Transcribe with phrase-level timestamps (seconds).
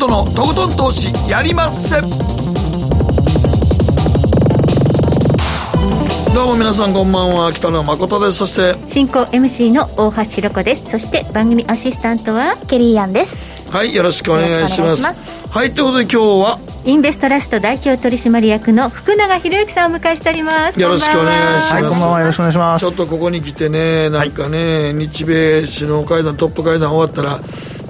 [0.00, 2.00] 誠のとことん投資やりまっせ。
[6.34, 7.52] どうも皆さんこんばんは。
[7.52, 8.38] 北野誠です。
[8.38, 10.90] そして進行 MC の大橋ひろ子です。
[10.90, 13.70] そして番組アシスタントはケリーアンです。
[13.70, 15.50] はいよろしくお願いします。
[15.50, 20.80] はいということで今日はインベストラスト代表取締役の福永博之さんを迎えしております。
[20.80, 21.80] よろしくお願いします、は。
[21.80, 22.20] い、こんばんは。
[22.20, 22.86] よろしくお願いします。
[22.86, 27.38] ちょっとここに来てねなんかね、はい、日米首脳会談トップ会談終わったら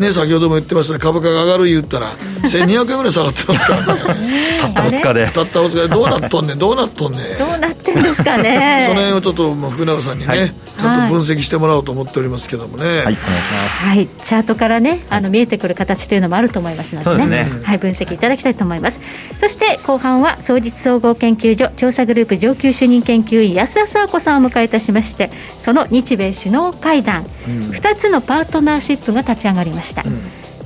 [0.00, 2.10] ね、先ほども言ってましたね、株価が上がる言ったら、
[2.42, 4.58] 1200円ぐらい下がってますからね。
[4.62, 5.26] たった2日で。
[5.28, 7.20] たった2日で、どうなっとんねん、どうなっとんねん。
[7.60, 8.84] なってんですかね。
[8.88, 12.84] その辺をちょっと、福永さんにね、はいちゃんと分析してもらおうと思っておりますけどもね。
[12.84, 13.84] はい、お願いします。
[13.84, 19.00] はい、チャートからね、あの見えてくる形というのもあると思いますのでね、でねはい、分析いただきたいと思います。
[19.38, 25.30] そして後半は、総実総合研究所調査グループ上級主任研究員安田沙子さんを迎えいたしまして、
[25.62, 30.02] その日米首脳会談、うん、2つのパートナーシップが立ち上がりました。
[30.02, 30.20] うん、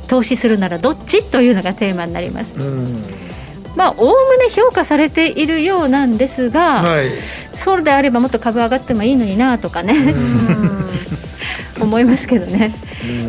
[0.08, 2.54] 投資するならどっちというのがテーマになります。
[2.56, 3.33] うん
[3.76, 7.10] まあ、おおむね評価されているようなんですが、はい、
[7.56, 10.14] そうであればもっと株上がってもいいのになとかね、
[11.80, 12.72] 思いますけどね、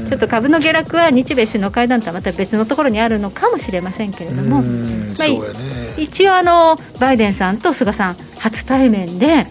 [0.07, 4.63] ちょっと株の下落は日米首脳会談とはまた別のところにあるのかもしれませんけれども、まあ、
[5.97, 9.45] 一応あの、バイデンさんと菅さん、初対面で、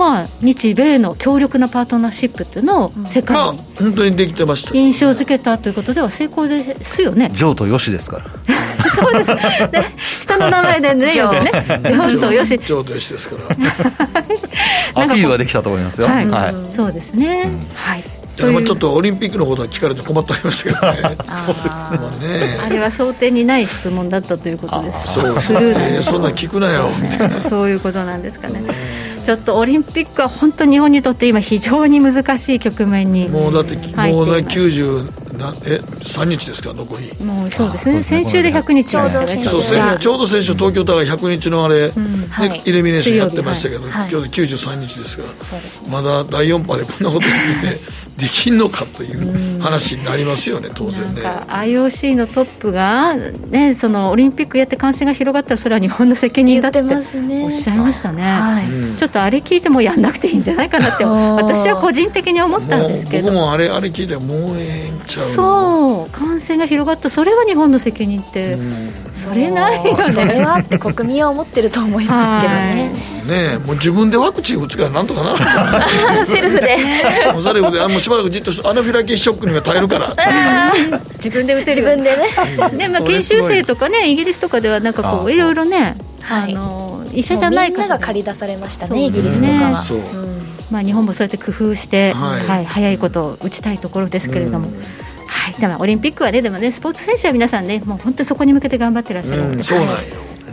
[0.00, 4.74] まあ、日米の強力なパートナーシップっていうのを世界に、本当にできてました。
[4.74, 7.30] 印象付けたということでは成功ですよね。
[7.34, 8.24] ジョーとヨシですから。
[8.96, 12.56] そうです、ね、下の名前でね、よくね、ジョーとヨシ。
[12.56, 13.36] ジョーとヨシですか
[14.94, 15.02] ら。
[15.04, 16.06] アピールはできたと思いますよ。
[16.06, 17.50] はい、はい、そうですね。
[17.74, 18.04] はい。
[18.38, 21.54] ちょっとオリンピックのことは聞かれて困ってありましたけどね、そう
[22.00, 22.58] ですね。
[22.64, 26.88] あれは想定にない質問だったということです、そうスルー、そんな聞くなよ。
[27.02, 28.62] みたいな、そういうことなんですかね。
[29.20, 33.28] ちょっとオリンピックは本当に日本にとって今非常に難しい局面に。
[33.28, 37.24] もうだってもうね90なえ3日ですか残り。
[37.24, 38.02] もうそうですね。
[38.02, 39.48] 先週で100日ちょうど先週
[39.98, 42.26] ちょうど先週東京タワー100日のあれ、うん。
[42.28, 51.22] はい、イルミネーションやってましたけど、はい、今日で93日ですから、まだ第4波でこんなこと言っててできんのかという話になりますよね、当然ね。
[51.22, 57.02] IOC のトップが、ね、そのオリンピックやって感染が広がったら、それは日本の責任だっておっ
[57.50, 68.56] しゃいましたね、はい、ちょっとあれ聞いてもやんなくていいんじゃないかなって、私は個人的に思ったんですけど、僕もあれあれ聞いて、もうええんちゃうそう、感染が広がった、それは日本の責任って、
[69.22, 70.04] それないよね。
[70.04, 73.54] それはって国民は思ってると思いますけどね。
[73.54, 75.84] ねもう自分でワクチン打つからなんとかな
[76.24, 76.76] セルフで。
[77.32, 80.14] もうセルフであもうしばらくじっとアナフィラキシショックには耐えるから。
[81.16, 82.78] 自分で打てる自分でね。
[82.78, 85.96] で、まあ、研修生とかねイギリスとかではなんかこういろいろね
[86.28, 90.30] あの医者じゃない方が借り出されましたねイギリスとかは。
[90.70, 92.64] まあ、日本もそうやって工夫して、はい。
[92.64, 94.68] 早いことを打ちたいところですけれども、
[95.40, 99.94] はい、でもオリンピックはね、でもね、スポーツ選手は皆さんね、もう本当にそこに向けて頑張ってらっしゃるわけです、そうなんよ。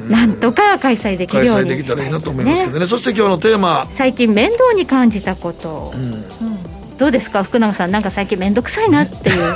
[0.07, 3.85] なんとか開催できるように、開催できたらいいなと思いますけどね、そして今日のテーマ。
[3.91, 7.43] 最近面倒に感じたこと、うん、どうですか？
[7.43, 9.55] 福永さんなんか最近面倒くさいなっていう。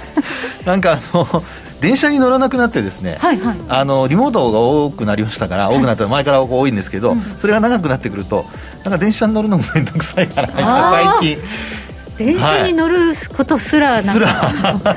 [0.66, 1.42] なんかあの
[1.80, 8.44] 電車に乗らなくなってですね、はいはい、あのリモートが多くなりましたから、多くなったら前から多いんですけど、うん、それが長くなってくると
[8.82, 10.48] なんか電車に乗るのも面倒くさいから
[11.20, 11.42] 最近
[12.18, 14.96] 電車に乗ることすらなんか、は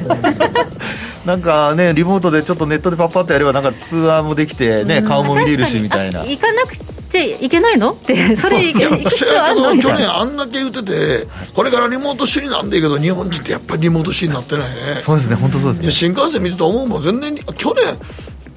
[1.24, 6.22] い、 なんかねリモートでちょっとネットでパッパッとやればなんか通話もできてね、うん、顔も見れるしみたいな。
[6.22, 6.78] 行かなく
[7.12, 7.92] ちゃいけないの？
[7.92, 9.82] ってそれ行く必要あるの？
[9.82, 15.02] 去年あんだけ言っててこれからリモート主義なんだけど日本人ってやっぱりリモート主義になってないね。
[15.02, 15.36] そうですね。
[15.36, 15.92] 本当そうですね。
[15.92, 17.02] 新幹線見てて思うもん。
[17.02, 17.98] 全然去年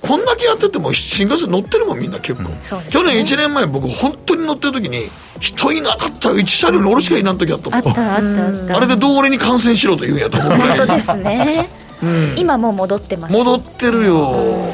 [0.03, 2.55] こんだけやってても新幹線乗ってるもんみんな結構、うん。
[2.57, 5.05] ね、去年1年前僕本当に乗ってる時に
[5.41, 7.79] 人いなかったよ1車両に俺しかいない時あったもん。
[7.79, 8.23] あったあっ
[8.69, 11.69] たあれでどう俺に感染しろと言うんやと思う本当ですね、
[12.03, 13.33] うん、今もう戻ってます。
[13.33, 14.73] 戻ってるよ、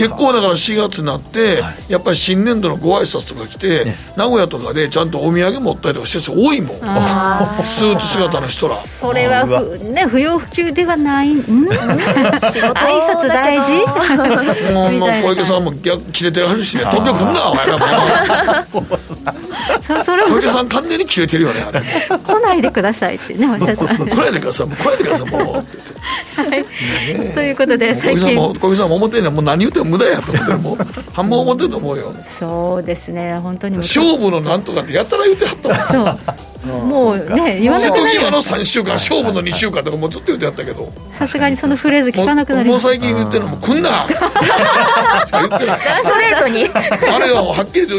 [0.00, 6.76] 結構だから4月になって、はい、やっぱり新年度のご挨拶とか来て、ね、名古屋とかでちゃんとお土産持ったりとかしてる人多いもん。
[7.66, 8.76] スーツ姿の人ら。
[8.76, 11.34] それはね、不要不急ではない。
[11.34, 11.44] ん。
[11.44, 14.72] 仕事挨拶大事。
[14.72, 17.78] もう 小池さんも逆切れてるはずしね東京来んなお前ら
[20.28, 21.82] 小池さん完全に切れてるよねあれ。
[22.18, 23.86] 来ないでくださいってねおっしゃった。
[23.86, 25.64] 来ないでください来ないでくださいもう。
[26.36, 26.64] はい、
[27.34, 28.36] ということで最近。
[28.36, 30.78] 小池さんも思ってんねもう何言っても無駄やと思ってもう
[31.12, 32.14] 半分思ってると思うよ。
[32.24, 33.38] そうですね。
[33.38, 35.56] 本当に勝負のなんとかってやったら言ってはっ
[35.88, 36.18] たもん。
[36.18, 36.34] そう
[36.64, 40.92] もうね言わなくなる瀬戸際の3週間勝負の2週間とかもうずっと言ってやったけど。
[41.12, 44.06] さすがにそのフレーズ聞かなくなりもう最近言ってるのも来んな。
[45.26, 46.64] しか言ってないストレートに。
[46.68, 47.94] あれははっきりと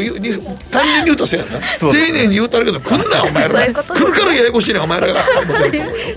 [0.70, 1.60] 単純に言うとせやな。
[1.78, 3.74] 丁寧に言うたるけど来んなお前ら来る
[4.12, 5.24] からややこしいねお前らが。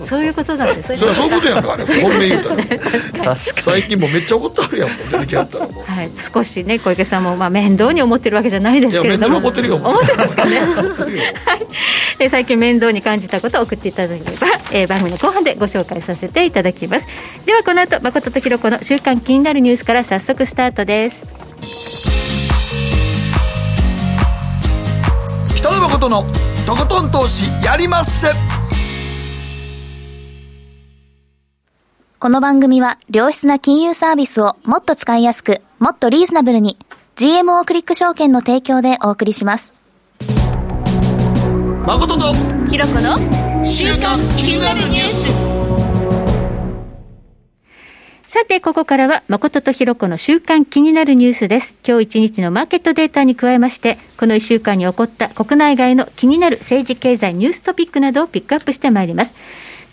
[0.08, 1.86] そういうことなんですそれはそういうことやんかあれ。
[1.86, 3.36] 本命言うたら。
[3.36, 5.68] 最近もめっちゃ怒ってあるやん出てきはったら。
[5.68, 9.38] はい少しね小池さんもまあ面倒に思ってるわけじゃないですけれども。
[9.38, 10.60] 思ってるよ思ってますかね。
[11.46, 17.08] はい最近面倒に感じたことを送っていただければ、えー、番組の後半でご紹介させていただきます。
[17.46, 21.26] ではこの後誠とひろ子の週間気になるニュースから早速スタートです。
[25.56, 26.18] 北野誠の
[26.68, 28.28] とことん投資やりまっせ。
[32.20, 36.78] この番組は良質な金融サービスをもっと使いやすくもっとリーズナブルに
[37.16, 39.85] GMO クリック証券の提供でお送りします
[41.88, 42.34] 誠と
[42.68, 43.16] ひろ子の
[43.64, 45.28] 週刊気になるニュース
[48.28, 51.80] さて、ここからは、誠とひろ子の週間気になるニュースです。
[51.88, 59.36] 今日一日のマーケットデータに加えまして、この一週間に起こった国内外の気になる政治経済ニューストピックなどをピックアップしてまいります。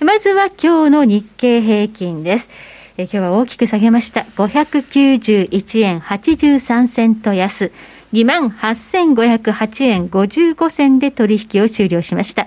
[0.01, 2.49] まずは今日の日経平均です。
[2.97, 4.23] え今日は大きく下げました。
[4.37, 7.71] 591円83セント安。
[8.13, 12.47] 28,508円55銭で取引を終了しました。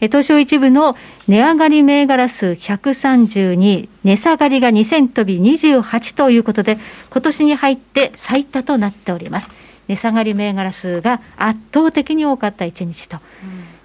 [0.00, 0.96] 東証一部の
[1.28, 6.78] 値上がり銘柄数132、値下がりが2000飛び28ということで、
[7.10, 9.48] 今年に入って最多となっております。
[9.86, 13.18] 値下がり銘柄数が圧倒的に多かった一日と。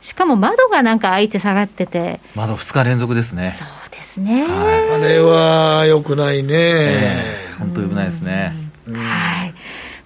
[0.01, 2.19] しかも窓がなんか開いて下がってて。
[2.35, 3.53] 窓2日連続ですね。
[3.57, 4.43] そうですね。
[4.43, 6.53] はい、あれは良くないね。
[6.55, 8.55] えー、本当良くないですね。
[8.91, 9.26] はい。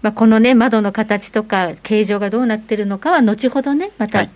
[0.02, 4.32] まあ、このね、窓の形とか形状がどうなってるのかは後ほどね、またチ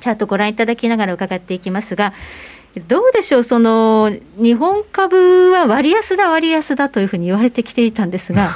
[0.00, 2.12] ャートご覧いただきながら伺っていきますが、
[2.86, 8.48] どうでしょう、その日本株は割安だ、割安だというふうに言われてきていたんですが、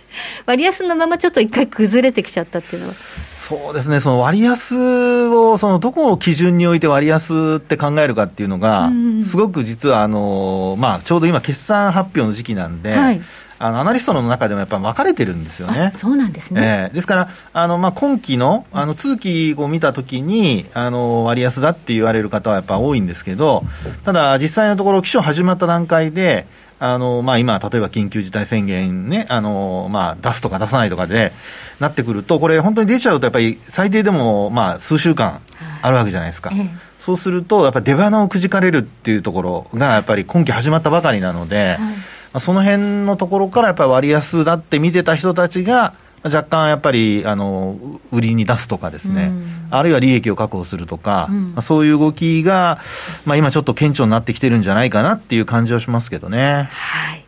[0.44, 2.94] 割安のままちょっと一回崩れてきちゃったっていうのは？
[3.36, 8.90] そうですね、その割安を、そのどこを基準において割安って考えるかっていうのが、
[9.24, 13.22] すごく実はあの、まあ、ちょうど今、決算発表の時期なんで、はい
[13.62, 15.92] あのアナリストの中でもやっぱり分かれてるんですよね。
[15.94, 16.88] そうなんですね。
[16.88, 23.64] えー、ですから、あのまあ、今期のあの通期を見たときにあの割安だって言われる方はやっぱ多いんですけど、
[24.06, 26.46] ただ、実際のところ、起訴始まった段階で、
[26.78, 31.32] あのまあ、今、例えば緊急事態宣言ね、あのまあ、出すとか出さないとかで
[31.80, 35.42] なってくると、これ、本当に出ちゃうと、やっぱり最低でも、まあ、数週間
[35.82, 36.50] あるわけじゃないですか。
[36.98, 47.78] そうすると、やっぱり出花をくじかれるっていうところが、やっぱり今期始まったばかりなので、はいその辺のところからやっぱり割安だって見てた人たちが、若干やっぱりあの
[48.12, 52.78] 売りに出すとかですね、うん、あるいは利益を確保するとか、うん、そういう動きが、
[53.24, 56.68] まあ、今ちょっと顕著になってきてるんじゃないかなっていう感じはしますけどね。
[56.70, 57.24] はい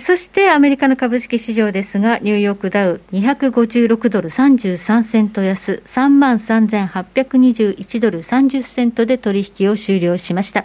[0.00, 10.64] そしてアメリカの株式市場ですが、ニューヨークダウ256ドル33セント安、3万3821ドル30セントで取引を終了しました。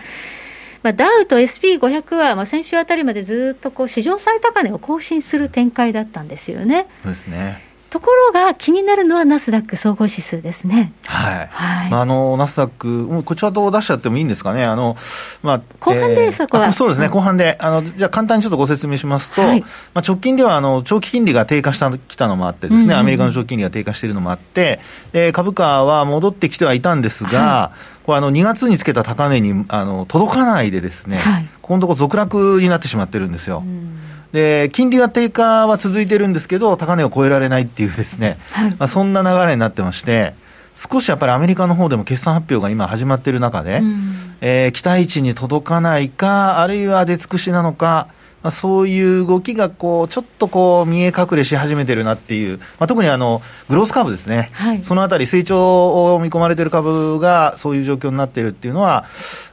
[0.83, 6.87] まあ、ダウと SP500 は、まあ、先週あたりまでずっとこう史上最高値を更新する展開だったんですよね。
[7.03, 10.93] そうですねところが気になるのはナスダック総合指数ですね。
[11.05, 11.47] はい。
[11.51, 14.63] はい、まあ、あの、ナスダック、こちらと出しちゃってもいいんですかね。
[14.63, 14.95] あの、
[15.41, 16.71] まあ、後半で、そこは。
[16.71, 17.57] そうですね、後半で。
[17.59, 24.79] あの、じゃ簡単にちょっとご説明しますと、はい、まあ、直近では、あの、長期金利が低下したきたのもあってですね、うんうん、アメリカの長期金利が低下しているのもあって、
[25.11, 33.61] で、株価は戻ってきてはいたんですが、はい、これあの2月につけた高値にあの届かないでですね、はい、今度続落になってしまってるんですよ。
[33.63, 33.99] うん。
[34.31, 40.33] で金利が低下は続いてるんですけど、高値を超えられないっていうですね、はい、まあ、そんな流れになってまして、
[40.73, 48.07] 少しやっぱりアメリカの方でも決算発表が今始まっている中で、うん、えー、期待値に届かないか、あるいは出尽くしなのか、
[48.41, 59.05] まあ、そういう動きがこうちょっとこう見え隠れし始めてるなっていう、まあ、特にあのグロース株ですね、はい、そのあたり、成長を見込まれている株がそういう状況になっているっていうのは、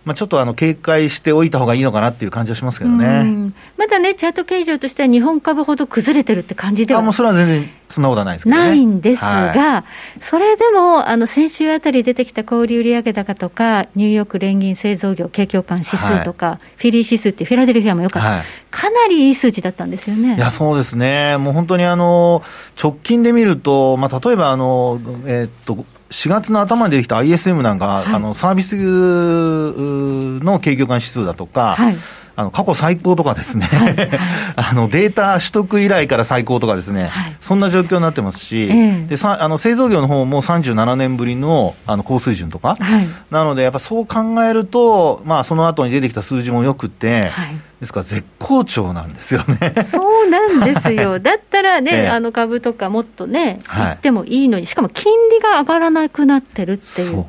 [0.06, 3.52] まあ、ちょっとあの警戒しておいた方がいいのかなっていう感じはしますけどね。
[3.76, 9.84] まだね、チャート形状としては、日本株ほど崩れてるって感じではあもうそれは全然そんなことはないですけど、ね、ないんですが、は
[10.16, 20.36] い、それでもあの先週あたり出てきた小売売上高とか、ニューヨーク連銀製造業景況感指数とか、はい、フィリー指数ってフィラデルフィアもよかった、はい、かなりいい数字だったんですよね。
[20.36, 22.44] いやそうですね、もう本当にあの
[22.80, 31.96] 直近で見ると、まあ、例えばあの、えー、っと4月の頭に出てきた ISM なんか、はい、あのサービスの景況感指数だとか、はい、
[32.36, 33.94] あの過去最高とかですね、はい。
[33.96, 34.08] はい、
[34.56, 49.82] あのデータ取得以来から最高とかですね、はい、そんな状況になってますし、えー、でさあの製造業の方も37年ぶりのあの高水準とか、はい、なので、やっぱそう考えると、まあ、その後に出てきた数字もよくて、はい、ですから絶好調なんですよね。
[49.82, 51.18] そうなんですよ。
[51.20, 57.24] だったらね、えー、あの株とかもっとね、行ってもいいのに、しかも金利が上がらなくなってるっていう。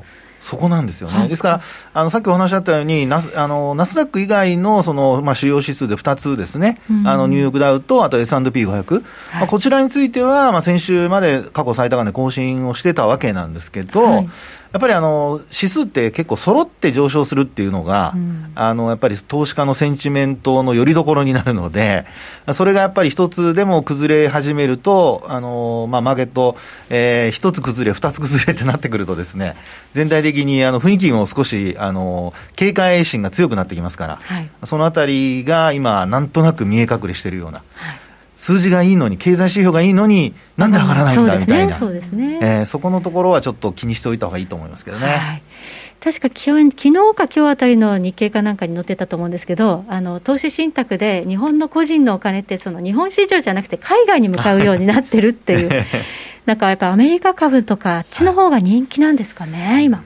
[0.47, 1.19] そこなんですよね。
[1.19, 1.61] はい、ですから、
[1.93, 6.81] あの、さっきお話あったように、ナス、あの、ナスダック以外の、その、まあ、主要指数で2つですね。
[6.89, 8.69] うん、あの、ニューヨークダウと、あと S&P500。
[8.69, 14.29] はい、まあ、こちらについては、まあ、先週まで過去最高値更新をしてたわけなんですけど、はい
[14.77, 22.05] やっぱりあの指数って結構揃って上昇するっていうのが、うん、あのやっぱり投資家のセンチメントのよりどころになるので、
[22.53, 26.57] それがやっぱり一つでも崩れ始めると、あのまあ、マーケット、
[26.91, 29.55] えー、一つ崩れ、二つ崩れってなってくるとですね、
[29.93, 37.63] 全体的にあの雰囲気も少しあの警戒心が強くなってきますから、はい、そのあたりが今、なんとなく見え隠れしているような。
[37.73, 38.06] はい
[38.37, 45.07] 数字がいいのに、経済指標がいいのに、なんで上がらないんだみたいな、そうですね、えー、そこのところはちょっと気にしておいたほうがいいと思いますけどね。
[45.07, 45.41] はい。
[45.99, 46.71] 確か昨日
[47.15, 55.85] か今日あたりの日経かなんかに載ってたと思うんですけど、あの投資信託で日本の個人のお金って、その日本市場じゃなくて海外に向かうようになってるっていう、
[56.45, 60.03] なんかやっぱアメリカ株とか、あっちの方が人気なんですかね、今。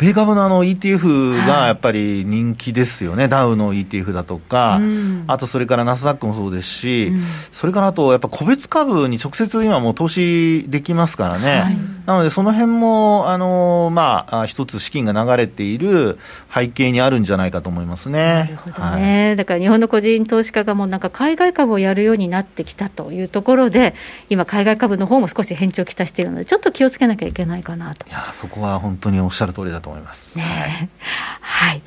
[0.00, 11.76] 米株のあの ETF がやっぱり人気ですよね、はい、ダウの ETF だとか、うん、あとそれからナスダックもそうですし、うん、それからあとやっぱ個別株に直接今もう投資できますからね、はい、
[12.06, 16.18] なのでその辺もあのまあ一つ資金が流れている
[16.54, 18.18] 背景にあるんじゃないかと思いますね。
[18.18, 23.94] なるほどね、はい、だから日本の個人投資家がもうなんか海外株をやるようになってきたというところで、
[24.30, 28.06] 今海外株の方も少し変調をきたしているので、ちょっと気をつけなきゃいけないかなと。
[28.08, 30.38] いやそこは本当におっしゃる通りだと思います。
[30.38, 30.88] ね、
[31.40, 31.82] はい。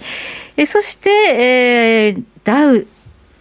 [0.57, 2.87] えそして、えー、ダウ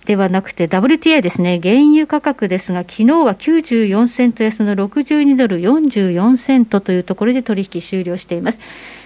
[0.06, 8.58] ではなくて WTI ですね、原油価格ですが、昨日は94セント安の62ドル44セントというところで取引終了しています。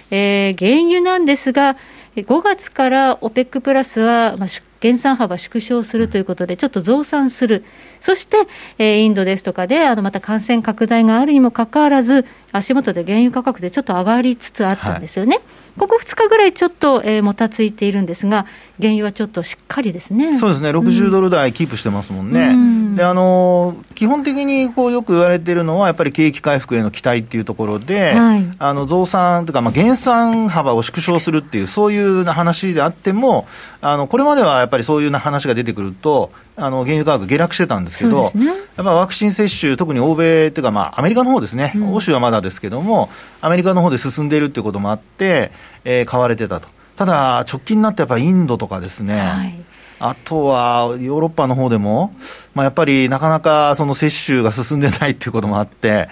[0.09, 1.77] えー、原油なんですが、
[2.15, 4.49] 5月から OPEC プラスは、まあ、
[4.79, 7.63] 減産幅縮小するということで、ちょっと増産する、
[7.99, 8.37] そして、
[8.79, 15.37] えー、インドですとかで、あのまた感染拡大があるにもかかわらず、足元で原油価格でちょっと上がりつつあったんですよね。
[15.37, 15.45] はい。
[15.77, 18.47] ここ2日ぐらいちょっと、えー、もたついているんですが、
[18.79, 20.37] 原油はちょっとしっかりですね。
[20.37, 33.47] そうですね、60ドル台キープしてますもんね、うん、であの基本的にこうよく言われているのは、やっぱり景気回復への期待っていうところで、はい、あの増産というか、まあ、減産幅を縮小するっていう、そういう話であっても、
[33.81, 43.09] あのこれまではやっぱりそういう話が出てくると、あの原油価格下落してたんですけど、ね、やっぱワクチン接種、特に欧米というか、まあ、アメリカの方ですね、うん、欧州はまだですけども、
[43.41, 45.51] アメリカの方で進んでいるっていうこともあって、
[45.83, 46.67] えー、買われてたと。
[46.95, 49.63] ただ、直近になってやっぱりインドとかですね、はい
[49.99, 52.13] あとはヨーロッパの方でも、
[52.53, 56.07] まあ、やっぱりなかなかその接種が進んでないっていうこともあって、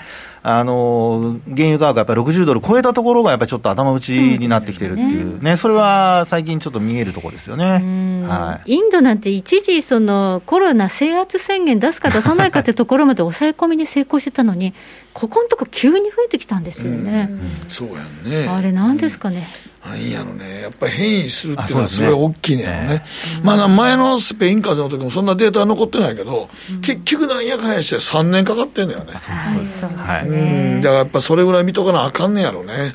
[0.48, 14.76] あの原油価格がやっぱり60ドル超えたところがやっぱりちょっと頭打ちになってきてるっていうね、それは最近ちょっと見えるところですよね、はい、インドなんて一時そのコロナ制圧宣言出すか出さないかってところまで抑え込みに成功してたのに、
[15.16, 17.28] ここのとこ急に増えてきたんですよね。
[17.32, 18.48] うん、そうやね。
[18.48, 19.48] あれなんですかね。
[19.86, 23.06] なんやろね、やっぱり変異するっていうのはすごい大きいねやろね。
[23.44, 26.50] まあ前のスペイン風邪の時もそんなデータは残ってないけど、
[26.82, 29.14] 結局なんやかんやして3年かかってんだよね。
[29.20, 29.96] そうです。
[29.96, 30.28] はい。
[30.28, 32.94] うん、だからやっぱそれぐらい見とかなあかんねやろね。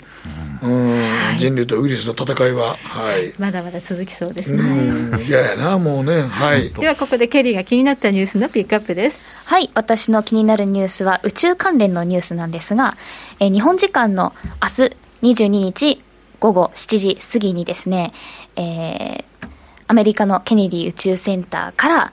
[0.63, 5.25] うん、人類とウイルスの戦いは、はい、まだまだ続きそうですね。
[5.25, 6.71] いややな、もうね、はい。
[6.79, 9.19] では、ここでケリーが気になったニュースのピックアップです。
[9.47, 12.97] はい、私の気になるニュースは宇宙関連のニュースなんですが、
[13.39, 16.03] えー、日本時間の明日22日
[16.41, 18.13] 午後7時過ぎにですね、
[18.57, 19.49] えー、
[19.87, 22.13] アメリカのケネディ宇宙センターから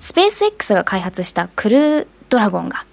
[0.00, 2.84] スペース X が開発したクルードラゴンが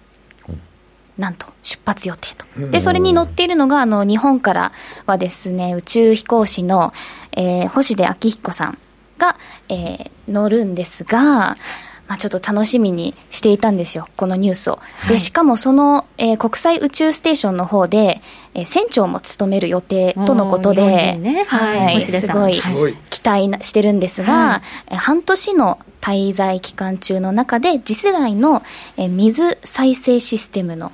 [1.18, 2.46] なんと出発予定と。
[2.72, 4.72] で、それに乗っているのが、あの、日本から
[5.06, 6.92] はですね、宇宙飛行士の、
[7.34, 8.78] えー、星出昭彦さん
[9.20, 9.38] が、
[9.70, 11.56] えー、乗るんですが、
[12.08, 14.80] まあ、ちょっと楽しみにしていたんですよ、このニュースを。
[15.08, 18.22] で、しかもその、えー、国際宇宙ステーションの方で、
[18.54, 22.54] えー、船長も務める予定とのことで、ね、はい、すごい
[23.10, 28.64] 期待してるんですが、はい、半年の滞在期間中の中で、次世代の、
[28.98, 30.92] えー、水再生システムの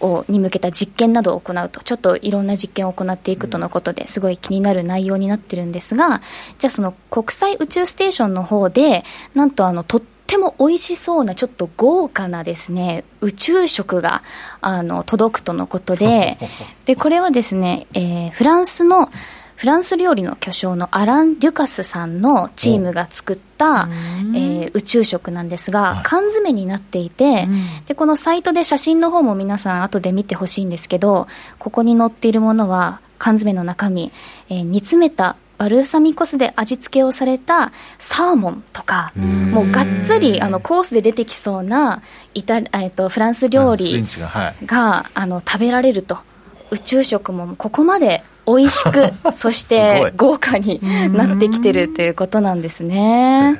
[0.00, 6.22] をに向けた実験などを行うと、ちょっといろんな実験を行っていくとのことですごい気になる内容になってるんですが、
[6.58, 14.22] じゃあその国際宇宙ステーションの方で、なんとあの、とっても美味しそうな、ちょっと豪華なですね、宇宙食が、
[14.62, 16.38] あの、届くとのことで、
[16.86, 19.10] で、これはですね、えー、フランスの
[19.56, 23.88] フランス料理の巨匠のアラン・デュカスさんのチームが作った、
[24.34, 27.48] えー、宇宙食なんですが、缶詰になっていて、
[27.86, 31.28] でこのサイトで写真の方も皆さん後で見てほしいんですけど
[31.58, 34.12] ここに載っているものは缶詰の中身、
[34.48, 42.02] えー、煮詰めたバルサミコ酢で味付けをされたサーモンとか、もうがっつりあのコースで出てきそうな
[42.34, 44.04] イタ、えっと、フランス料理
[44.66, 46.18] が、あの食べられると。
[46.70, 50.80] 宇宙食もここまで美味しく そして豪華に
[51.12, 53.58] なってきてるということなんですね。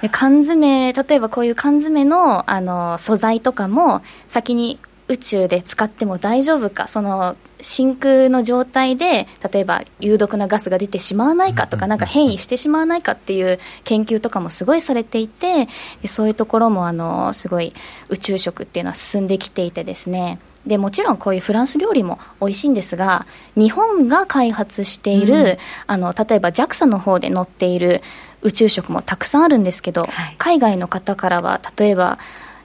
[0.00, 15.68] で缶詰例えばこういう缶詰のあの素材とかも先に宇宙で使っても大丈夫かその真空の状態で例えば有毒なガスが出てしまわないかとかなんか変異してしまわないかっていう研究とかもすごいされていて
[16.06, 17.72] そういうところもあのすごい
[18.08, 20.38] 宇宙食っていうのは進んできていてですね。
[20.66, 28.02] でもちろんこういうフランス料理も美味しいんですが日本が開発している、うん、あの例えば JAXA の方で載っている
[28.42, 32.18] 宇宙食もたくさんあるんですけど、はい、海外の方からは例えば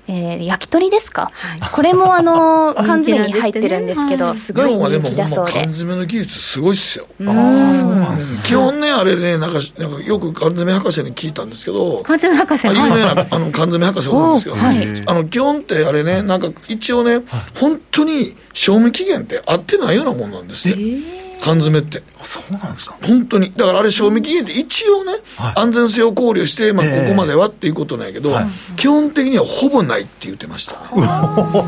[0.07, 5.53] えー、焼き鳥ですか、はい、これもあの 缶詰に入ってるんですけど、すごい人気だそうで。
[5.53, 7.07] 缶詰の技術すごいっすよ。
[7.25, 8.39] ああ、そうなんですね。
[8.43, 17.21] 基本ね、あれね、なんか、なんかよく缶詰博士に聞いたんですけど、缶詰博士有名なあの缶詰博士がおるんですけど、はい、あの基本ってあれね、なんか一応ね、
[17.59, 20.75] 本当に賞味期限って合ってないようなもんなんですね。
[20.77, 22.01] えー缶詰って。
[22.23, 22.95] そうなんですか？
[23.03, 23.51] 本当に。
[23.57, 28.45] だからあれ、賞味期限って一応ね、はい、安全性を考慮して、まあ、ここまではっていうことなんやけど、えーはい、
[28.77, 31.03] 基本的にはほぼないって言ってました、 ね。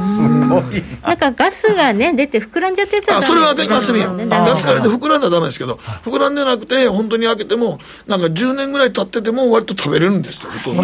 [0.01, 0.81] すごい。
[1.03, 4.07] なんかガスがね、出て膨らんじゃってたあ、それはガスや。
[4.07, 10.83] ガスが出て膨らんだらダメですけど、膨らんでなくて、本当に開けても、なんか10年ぐらい経ってても、割と食べれるんですよ、ほとんど。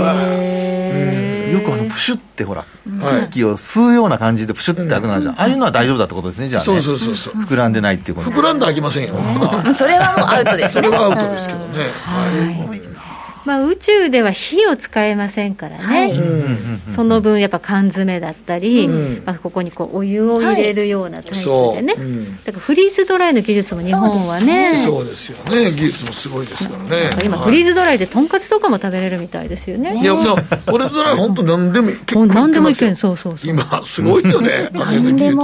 [1.61, 2.65] よくあのプシュってほら、
[2.99, 7.33] 空気を吸うような感じでプシュって開くのあるじゃん、ああいうのは大丈夫だってことですねじゃあ、ね、そうそうそうそう。
[7.33, 9.15] 膨らんでないっていうこと膨らんで開きませんよ。
[9.73, 12.90] それはもうアウトです、ね、それはアウトですけどね、はい
[13.45, 16.13] まあ、宇宙では火を使えませんからね、はい、
[16.95, 21.37] その分やっぱ缶詰だったり、うん、まあ、ここにこうお湯を入れるようなタイプ
[21.75, 22.03] でね、はい。
[22.03, 22.05] う。
[22.07, 24.77] ん、だからフリーズドライの技術も日本はね。
[24.77, 25.71] そうですよね。
[25.71, 27.09] 技術もすごいですからね。
[27.23, 33.49] 今フリーズドライでとんかつとかも食べれるみたいですよね、いやフリーズドライ本当何でも結構何でもいけんそうそうそう。
[33.49, 34.69] 今すごいよね。
[34.73, 35.43] 何でも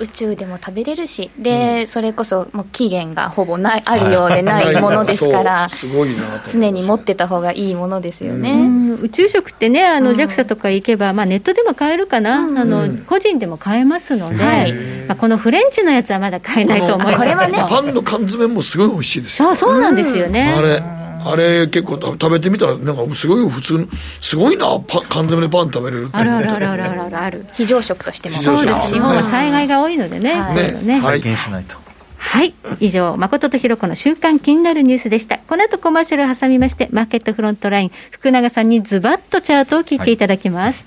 [0.00, 8.68] 宇宙でも食べれるしで、うん、それこそもう期限がほぼないあるようでないものですから、すごいな常に持ってた方がいいものですよね、
[9.02, 17.64] 宇宙食ってねあの JAXA とか行けば、まあ、ネットでも買えるかな、あの個人でも買えますので、はい、まあ、このフレンチのやつはまだ買えないと思いますこれはね。
[17.68, 19.54] パンの缶詰もすごい美味しいですよ。
[19.54, 23.88] そうそうなんですよね、あれあれ結構食べてみたらなんかすごい普通
[24.20, 31.76] すごいなパ缶詰でパン食べれるってあるあるあるあるあるある非常食としてもそうです日本は災害が多いのでねはいね拝見しないと
[32.18, 40.84] はい以上誠とひろ子の週間気になるニュースでしたこの後コマーシャル挟みましてマーケットフロントライン福永さんにズバッとチャートを聞いていただきます、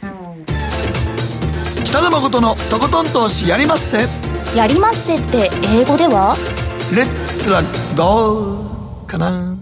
[0.00, 0.36] は
[1.80, 4.06] い、北野誠のとことん投資やりまっせ
[4.56, 6.36] やりまっせって英語では
[6.94, 7.62] レッツラ
[7.96, 9.61] ゴーかな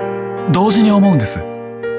[0.49, 1.43] 同時に思うんです。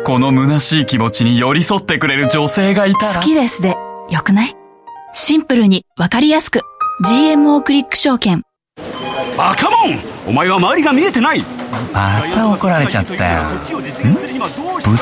[0.05, 3.15] この虚しい気持ちに寄り添ってくれる女性がいたら。
[3.15, 3.77] 好きですで、
[4.11, 4.57] よくない？
[5.13, 6.61] シンプルにわかりやすく。
[7.07, 8.43] GMO クリック証券。
[9.37, 11.43] バカモンお前は周りが見えてない
[11.93, 13.43] また怒られちゃったよ。
[13.45, 13.65] ん部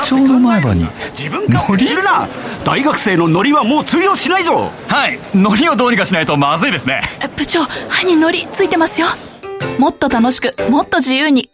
[0.05, 0.87] 長の前歯に。
[1.17, 2.27] 自分勝手するな
[2.63, 7.01] 大学生のノリはもう通用しないぞはい、ノリをどうにかしないとまずいですね。
[7.35, 9.07] 部長、歯にノリついてますよ。
[9.79, 11.49] もっと楽しく、もっと自由に。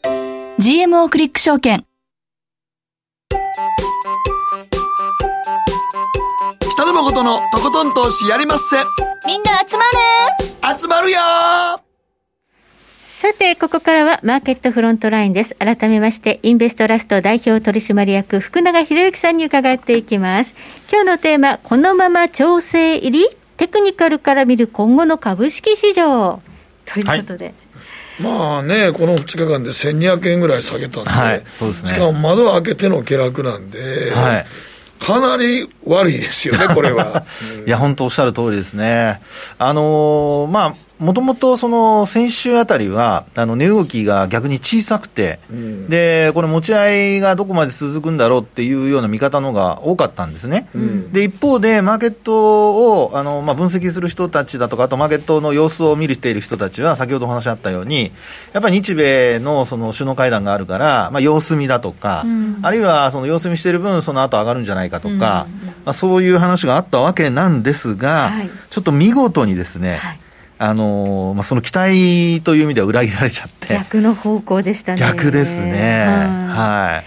[0.60, 1.86] GMO クリック証券。
[6.72, 8.78] 北野誠のとことん投資やりまっせ。
[9.28, 9.84] みんな集ま
[10.74, 11.20] る集まるよ
[12.89, 15.54] さて、ここからはマーケットフロントラインです。
[15.60, 20.56] 改めまして、インベストラスト代表取締役、福永博之さんに伺っていきます。
[20.91, 23.30] 今日のテーマ、このまま調整入り？
[23.58, 26.41] テクニカルから見る今後の株式市場。
[26.86, 27.46] ということで。
[27.46, 27.66] はい
[28.19, 34.45] まあね、この2日間で1200円ぐらい下げたんで、はいですね、しかも窓開けての下落なんで、はい、
[34.99, 37.25] かなり悪いですよね、これは。
[37.65, 39.21] いや、本当おっしゃる通りですね。
[39.60, 50.67] あのー、まあ、もともとその先週あたりは、あの値動きが逆に小さくて、うん、で、これ持ち合いがどこまで続くんだろうっていうような見方のが多かったんですね。
[50.73, 58.12] うん、で、一方で、マーケットを、あの、まあ、分析する人たちだとか、あとマーケットの様子を見ている人たちは、先ほどお話あったように、
[58.53, 65.45] やっぱり日米のその首脳会談があるから、まあ、様子見だとか、うん、あるいはその様子見している分、その後上がるんじゃないかとか、
[65.86, 70.19] まあ、そういう話があったわけなんですが、はい、ちょっと見事にですね、はい
[70.60, 73.76] あのまあ、その期待という意味では裏切られちゃって。
[73.76, 75.00] 逆の方向でしたね。
[75.00, 76.06] 逆ですね。
[76.06, 77.04] は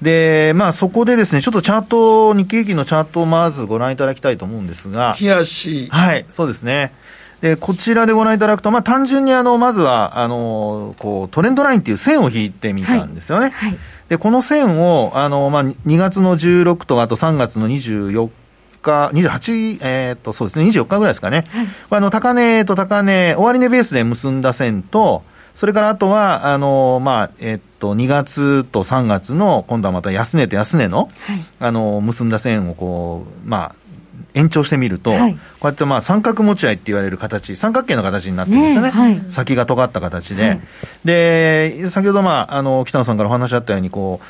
[0.00, 0.04] い。
[0.04, 5.16] で、まあそこでですね、ちょっとチャート、日経平均のチャートをまずご覧いただきたいと思うんですが。
[5.20, 5.88] 冷やし。
[5.90, 6.92] はい、そうですね。
[7.40, 13.50] で、こちらでご覧いただくと、まあ単純にあの、まずは、あの、こう、トレンドラインっていう線を引いてみたんですよね。
[13.50, 13.70] はい。
[13.70, 18.28] はい、で、この線を、あの、まあ2月の16とあと3月の24
[18.82, 21.46] 日、28、えー、っと、そうですね、24日ぐらいですかね。
[21.50, 25.22] はい、あの、高値と高値、終値ベースで結んだ線と、
[25.54, 33.74] それからあとは、あの、まあ、えっと、2月と3月の、今度はまた安値と安値の、はい、あの、結んだ線をこう、まあ、
[34.34, 40.60] 延長してみると、はい、こうやってまあ三角持ち合いって言われる形、三角形の形になってるんですよね、ねはい、先が尖った形で、はい、
[41.04, 44.20] で先ほど、まあ、あの北野さんからお話あったようにこ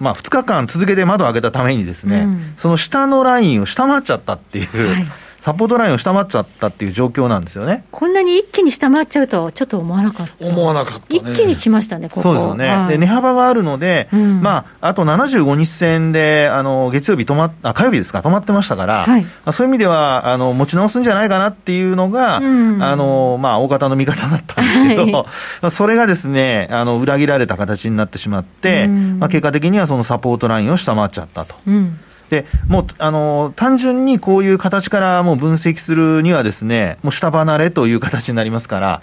[0.00, 5.06] う、まあ、2日間続けて窓を開けたためにですね、うん、その下のラインを下回っちゃったっていう。
[5.40, 7.84] サポートラインを下回っちゃったっていう状況なんですよね。
[7.90, 10.46] こんなに一気に下回っちゃうとはちょっと思わなかった。
[10.46, 12.20] 思わなかった、ね、一気に来ましたね、ここ。
[12.20, 12.68] そうですよね。
[12.68, 22.42] はい、で、値幅があるので、うん、まあ、あと75日線で、あの、月曜日止まっ、あ、火曜日ですか、止まってましたから、はい、そういう意味では、あの、持ち直すんじゃないかなっていうのが、う
[22.76, 25.26] ん、あの、まあ、大方の見方だったんですけど、は
[25.66, 31.54] い、 それがですね、あの、裏切られた形になってしまって、うん、まあ、結果的にはそのサポートラインを下回っちゃったと。
[31.66, 31.98] うん
[32.30, 39.02] で、もう、あの、単純にこういう形からもう分析するにはですね、もう下離れという形になりますから、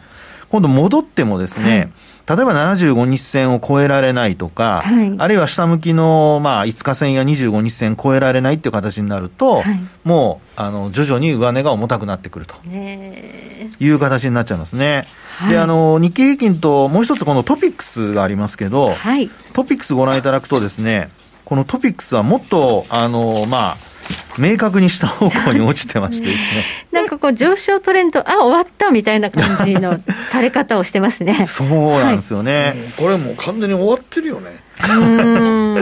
[0.49, 1.91] 今度戻ってもですね、
[2.25, 15.05] はい、例えば75日線を超えられないとか、はい、あるいは下向きの、まあ、5日線や25日線超えられないっていう形になると、はい、もう、あの、徐々に上値が重たくなってくるという形になっちゃいますね。
[15.49, 18.95] で、あの、日経平均ともう一つこのトピックスがありますけど、
[19.51, 21.09] トピックスご覧いただくとですね、
[21.47, 23.77] このトピックスはもっと、あの、まあ、
[24.37, 26.65] 明確にした方向に落ちてましてですね。
[26.91, 29.97] なんかこう上昇トレンド、あ、終わったみたいな感じの
[30.29, 31.45] 垂れ方をしてますね。
[31.47, 34.59] そうなんですよね、はい、これもう完全に終わってるよね。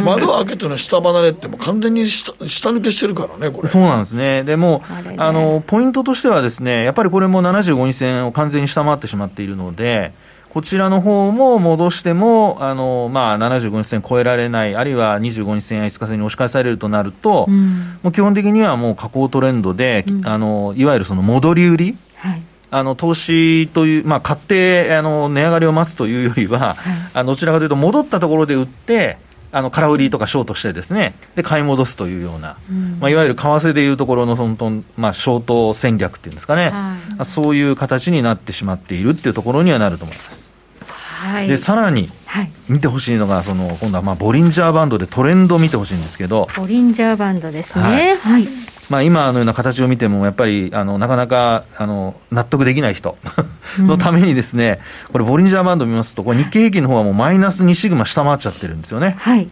[0.04, 3.68] 窓を開けての下離れっても完全に下下抜けしてるからね、これ。
[3.68, 4.44] そうなんですね。
[4.44, 10.14] でも、ね、あの、ポイントとしてはですね、やっぱりこれも75日線を完全に下回ってしまっているので、
[10.56, 22.42] こちらの方も戻しても、あの、まあ、75日線超えられない、あるいは25日線や5日線に押し返されるとなると、うん、もう基本的にはもう下降トレンドで、うん、あの、いわゆるその戻り売り、はい。
[22.72, 26.76] あの投資という、まあ、買ってあの値上がりを待つというよりは、はい、
[27.14, 29.18] あどちらかというと、戻ったところで売って、
[29.52, 40.45] あの空売りとかショートしてですね、で買い戻すというような、うん、まあ、いわゆる為替でいうところのその、まあ、ショート戦略っていうんですかね、はい、そういう形になってしまっているっていうところにはなると思います。
[41.26, 42.10] はい、でさらに
[42.70, 46.48] 見てほしいのがその今度はまあボリンジャーバンドでトレンドを見てほしいんですけど。
[46.56, 48.18] ボリンジャーバンドですね。
[48.22, 48.48] はい、
[48.90, 53.18] まあ、今のような形を見ても、やっぱりあのなかなかあの納得できない人
[53.80, 54.80] のためにですね、
[55.12, 59.16] これ、ボリンジャーバンド見ますと、これ、日経平均の方はもうマイナス2シグマ下回っちゃってるんですよね。
[59.20, 59.50] はい。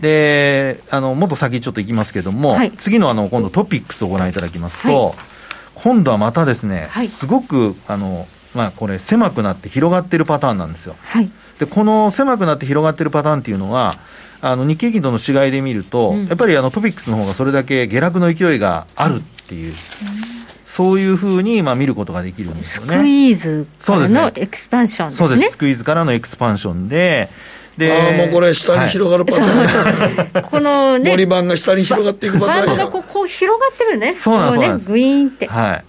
[0.00, 5.14] であのもっと先ちょっといきますけども、はい、次のあの今度トピックスをご覧いただきますと、はい、
[5.76, 10.96] 今度はまたですね、はい、すごくあのまあ、これ、狭くなって広がってるパターンなんですよ。
[11.02, 13.96] はい、でこの狭くなって広がってるパターンっていうのは、
[14.40, 19.72] あの日経平均との違いで見ると、うん、やっぱりあのトピックスの方がそれだけ下落の勢いがあるっていう。
[19.72, 19.76] うん
[20.72, 22.94] そういうふうにまあ見ることができるんですよね。
[22.94, 25.28] スクイーズからのエクスパンションですね。
[25.28, 25.52] そうです。
[25.52, 27.28] スクイーズからのエクスパンションで、
[27.76, 29.84] で、ああ、もうこれ下に広がるパターン、はい、そう
[30.32, 32.66] そうこのね、もうバンドが下に広がっていくパターン。
[32.68, 34.14] バンドがこうこう広がってるね。
[34.14, 34.90] そうなんです。
[34.90, 35.46] ね、グイーンって。
[35.46, 35.84] はい。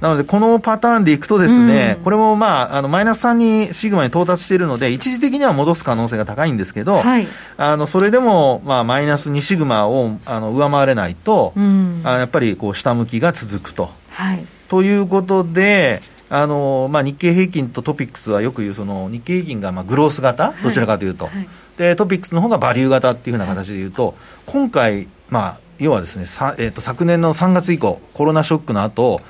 [0.00, 13.90] なので、このパターンでいくとですね、うん、これもまあ、あの、マイナス3にシグマに到達しているので、一時的には戻す可能性が高いんですけど、はい、あの、それでも、まあ、マイナス2シグマを、あの、上回れないと、うん、あやっぱり、こう、下向きが続くと。
[14.10, 14.46] はい。
[14.68, 21.36] ということで、あのまあ、日経平均とトピックスはよく言うその日経平均がまあグロース型、どちらかというと、はい。
[21.36, 29.20] はい、でトピックスの方がバリュー型っていうふうな形でいうと、今回、まあ、要はですね、さえー、と昨年の3月以降、コロナショックの後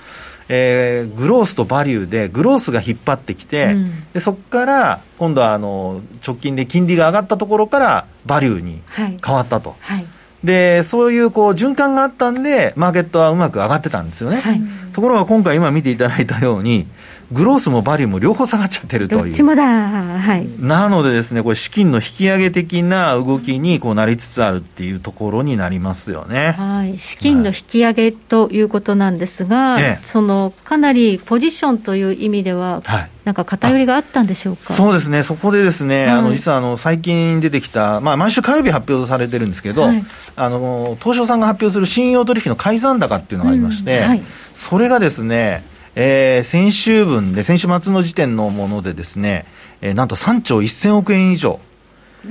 [0.48, 9.76] えー、グロースとバリューでグロースが引っ張ってきて、うん、でそこから今度はあの直近で金利が上がったところからバリューに変わったと。
[9.80, 10.06] はいはい。
[10.44, 14.60] でそういうこう循環があったんで、マーケットはうまく上がってたんですよね、はい、
[14.92, 16.86] ところが今回、今見ていただいたように、
[17.30, 19.24] グロースもバリューも両方下がっちゃってるという。
[19.24, 19.62] どっちもだ。
[19.62, 20.46] はい。
[20.58, 26.52] なのでですね、これ資金の引き上げ的な動きにこうなりつつあるっていうところになりますよね。
[26.52, 26.96] はい。
[26.98, 34.72] 資金の引き上げということなんですが、はい、その、かなりポジションという意味では、はい、なんか偏りがあったんでしょうか？
[34.72, 40.02] そうですね、そこでですね、はい、あの実はあの最近出てきた、まあ、毎週火曜日発表されてるんですけど、はい、
[40.36, 44.22] あの東証さんが発表する信用取引の改ざん高っていうのがありまして、うんはい、
[44.54, 45.62] それがですね、
[46.00, 49.46] えー、先週分で、先週末の時点のものでですね、
[49.80, 51.58] えー、なんと3兆1000億円以上。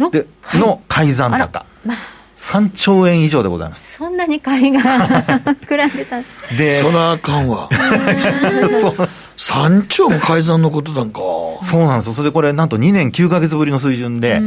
[0.10, 1.65] での改ざん高。
[2.38, 3.97] 3兆円以上でございます。
[3.97, 4.80] そんなに買いが
[5.67, 6.21] 膨らんでた。
[6.56, 7.67] でそらあかんわ
[9.38, 11.19] 3兆も改ざんのことなんか。
[11.62, 12.13] そうなんですよ。
[12.13, 14.41] それでこれなんと2年9か月ぶりの水準で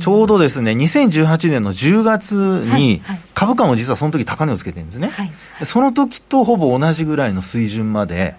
[0.00, 3.02] ちょうどですね2018年の10月に
[3.34, 8.34] 株価も実はその時高値をつけてるんですね、はいはい、その時とほぼ同じぐらいの水準まで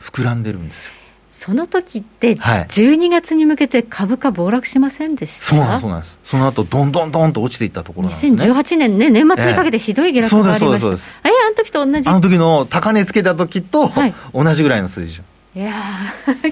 [0.00, 0.92] 膨らんでるんですよ、
[1.30, 8.44] その時って、12月に向けて株価暴落しませんでした、そうなんそうなんです、その後どんどんどんと落ちていったところなんですね。
[8.44, 11.16] 2018年ね、年末にかけてひどい下落がありました、えー、そうですそうです。
[11.24, 12.08] えあの時と同じ？
[12.08, 13.90] あの時の高値つけた時と、
[14.32, 15.24] 同じぐらいの水準。
[15.24, 15.72] いや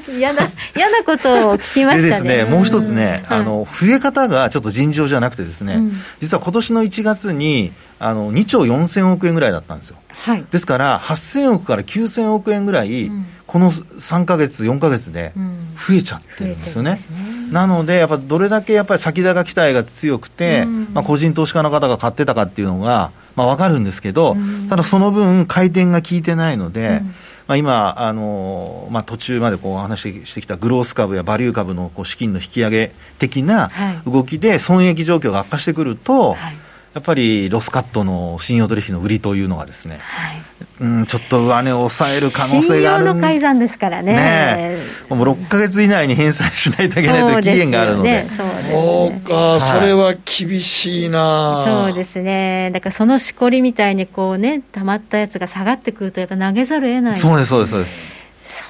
[0.09, 2.29] 嫌な、嫌なことを聞きましたね。
[2.29, 9.97] でですね、もう一つね、あの、増え方がちょっと尋常じゃなくてですね、うん、実は今年の1月に、あの、2兆4000億円ぐらいだったんですよ。
[10.09, 10.45] はい。
[10.51, 15.33] ですから、8000億から9000億円ぐらい、うん、この3か月、4か月で
[15.77, 16.99] 増えちゃってるんですよね。
[17.09, 17.15] う
[17.51, 24.37] ん、なので、やっぱどれだけやっぱり先高期待が強くて、まあ、個人投資家の方が買ってたかっていうのが、まあ、わかるんですけど、
[24.69, 27.03] ただその分、回転が効いてないので、
[27.49, 33.71] まあ、今、あのまあ、途中までこう話してきたグロース株やバリュー株のこう資金の引き上げ的な
[34.07, 36.57] 動きで損益状況が悪化してくると、はい。
[36.95, 40.43] やっぱりロスカットの信用取引の売りというのがですね、はい、
[40.81, 43.05] うん、ちょっと上値を抑える可能性がある。
[43.05, 44.13] 信用の改ざんですからね。
[44.13, 44.77] ね
[45.09, 48.29] もう6か月以内に返済しないといけないという期限があるので。
[48.31, 48.73] そうですね。
[48.73, 51.65] そうか、それは厳しいな。
[51.67, 52.71] そうですね。
[52.73, 57.19] だからそのしこりみたいにこうねたまったやつが下がってくるとやっぱ投げざるを得ない。
[57.19, 58.18] そうですそうですそうです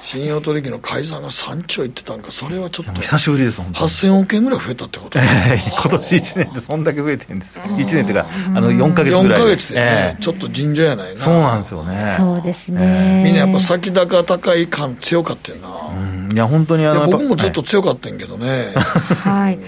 [0.01, 8.25] 信用取引の改ざんが3兆いってたんか、それはちょっと、久しぶりです、本当8000億円ぐらい増えたってこと、えー、今年1年でそんだけ増えてるんですよ、1年っていうか、
[8.55, 9.39] あの4か月ぐらい。
[9.39, 15.69] 4か月でね、えー、ちょっと尋常やないな、そうなんですよね、そうですね、えー、みんなやっぱ先高高い感強かったよな、
[16.27, 18.73] うん、いや、本当にあの僕もずっと強かったんけどね。
[18.75, 19.59] はい、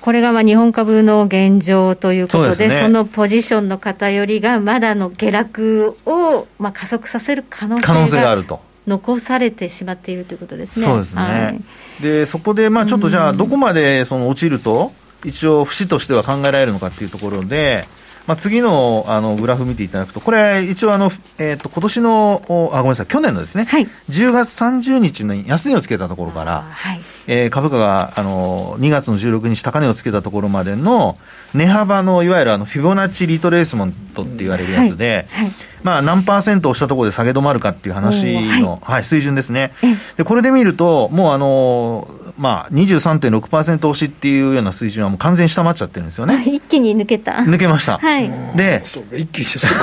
[0.00, 8.67] これがまあ日本株の現状ということで、そね、そのポジションの偏りがまだの下落をまあ加速させる可能性があると。
[8.88, 10.86] 残されてしまっているということですね。
[10.86, 11.22] そうですね。
[11.22, 11.54] は
[12.00, 14.92] い、で、そこで、まあちょっとじゃあ、どこまでその落ちると、
[15.24, 17.84] 一応、節としては考えられるのかっていうところで、
[18.28, 22.42] まあ、次のあのグラフ見ていただくと、これ、一応あの、えーと、今年の
[22.74, 31.16] あ、ごめんなさい、去年のですね、はい、10月30日の安値をつけたところから、はい、えー、株価があの2月の16日、高値をつけたところまでの
[31.54, 39.72] 値幅のいわゆるあのフィボナッチリトレースモントって言われるやつで、はいはい、まあ、何パーセント押したところで下げ止まるかっていう話の、はい、水準ですね。
[40.18, 46.44] で、これで見ると、もうあのまあ、23.6%押しっていうような水準はもう完全に下回っちゃってるんですよね。
[46.46, 47.32] 一気に抜けた。
[47.32, 47.98] 抜けました。
[47.98, 48.30] はい。
[48.56, 49.80] で、そうか、一気にして、そこ、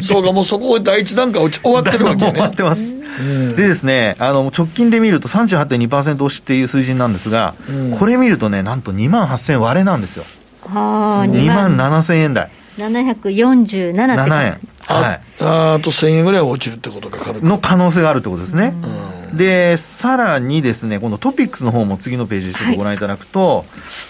[0.00, 2.32] そうか、もうそこ第一段階終わってるわけね。
[2.32, 2.94] 終わってます。
[3.56, 7.54] でですね、あの、直近で見ると38.2%押しっていう水準なんですが、
[7.98, 10.24] これ見るとね、なんと2万8000割れなんですよ。
[10.66, 12.50] はあ、2万7000円台。
[12.76, 14.60] 747円。
[14.86, 15.20] はい。
[15.40, 18.74] あと1000円ぐらい落ちるってことか、の可能性があるってことですね。
[19.34, 23.66] で、さらにですね、このトピックスの方も次のページちょっとご覧いただくと、はい、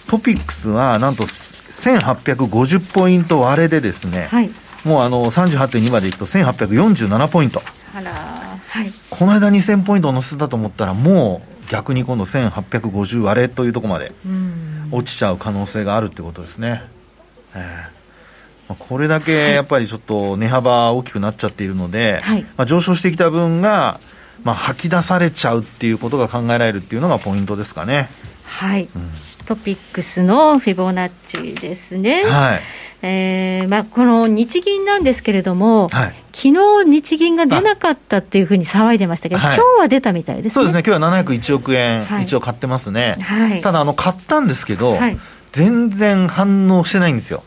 [0.09, 4.51] トピックスはなんと1850ポイント割れでですね、はい、
[4.85, 7.63] もうあの38.2までいくと1847ポイント。
[7.95, 8.93] あら、はい。
[9.11, 14.13] この間2000ポイント乗せたと思ったら、もう逆に今度1850割れというところまで
[14.91, 16.83] 落ちちゃう可能性があるってことですね。
[17.55, 17.97] えー。
[18.75, 24.01] これだけやっぱりちょっと値幅大きくなっちゃっているので、はい、まあ、上昇してきた分が、
[24.45, 28.09] まあ、吐き出されちゃうっていうことが考えられるっていうのがポイントですかね。
[28.45, 29.11] はい、うん、
[29.45, 32.25] トピックスのフィボナッチですね。
[32.25, 32.61] はい
[33.03, 40.51] えーまあ、この日銀なんですけれども、はい、昨日日銀が出なかったっていうふうに騒いでましたけど、はい、今日は出たみたいですね。
[40.51, 43.17] そうですね、今日は701億円、はい、一応買ってますね。
[43.21, 45.19] はい、ただあの、買ったんですけど、はい、
[45.53, 47.45] 全然反応してないんですよ。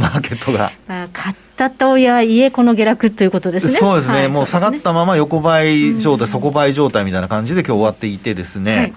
[0.00, 0.72] マーケットが。
[0.88, 3.72] まあ、買ったとはいえ、この下落ということですね。
[3.74, 8.92] そうですね、はい、もう下がったまま横ばい状態、底ばい状態みたいな感じで今日終わっていてですね、はい、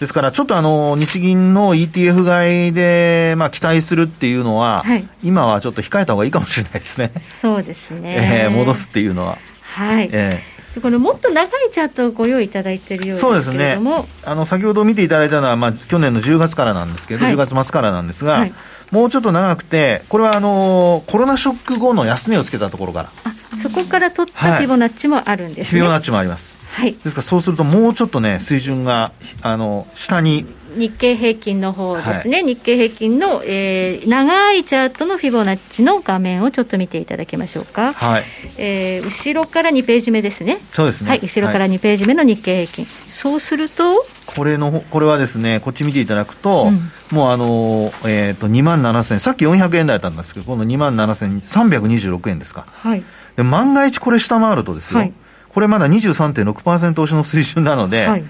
[0.00, 7.12] ですからちょっとあの、日銀の ETF 買いで、まあ、期待するっていうのは、はい、今はちょっと控えた方がいいかもしれないですね。
[7.40, 8.44] そうですね。
[8.44, 9.38] えー、戻すっていうのは。
[9.62, 10.08] はい。
[10.12, 13.96] えーこれもっと長いチャートをご用意いただいているようですけれども。
[13.96, 14.30] そうですね。
[14.30, 18.54] あの先ほど見ていただいたのは、まあ、去年の10月からなんですけど、はい、10月末からなんですが、はい、
[18.90, 23.10] もうちょっと長くてこれはあのコロナショック後の安値をつけたところから。
[23.24, 26.58] あそこから取ったフィボナッチもあるんですね、フィボナッチもあります。
[26.72, 38.24] はい、ですからそうするともうちょっとね水準があの下に日経平均の方ですね、はい、日経平均の、えー、長いチャートのフィボナッチの画面をちょっと見ていただきましょうか、はい、
[38.58, 52.66] えー、後ろから2ページ目ですね、そうですね、はい、後ろから2ページ目の日経平均、はい、そうすると、これのこれはですね、こっち見ていただくと、うん、もうあの、えーと、2万7000、さっき400円台だったんですけど、この2万7326円ですか。
[52.68, 53.04] はい。
[53.36, 55.12] で万が一これ下回るとですよ、はい、
[55.48, 58.24] これまだ23.6%押しの水準なので、はい、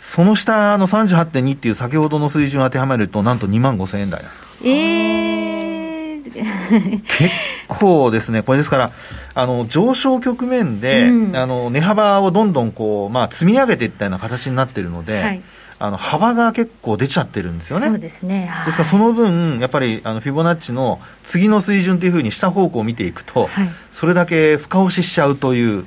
[0.00, 4.22] その下の38.2っていう先ほどの水準を当てはめると、なんと2万5000円台
[4.62, 7.30] えー、結
[7.68, 8.92] 構ですね、これですから、
[9.34, 15.42] あの上昇局面で、うん、あの値幅をどんどんこう、まあ、積み上げていったような形になっているので、はい。
[15.82, 17.86] あの幅が結構出ちゃってるんですよね。
[17.88, 18.48] そうですね。
[18.48, 25.86] はい、ですからその分、やっぱりあのフィボナッチの次の水準というふうに下方向を見ていくと、はい、それだけ深押ししちゃうという、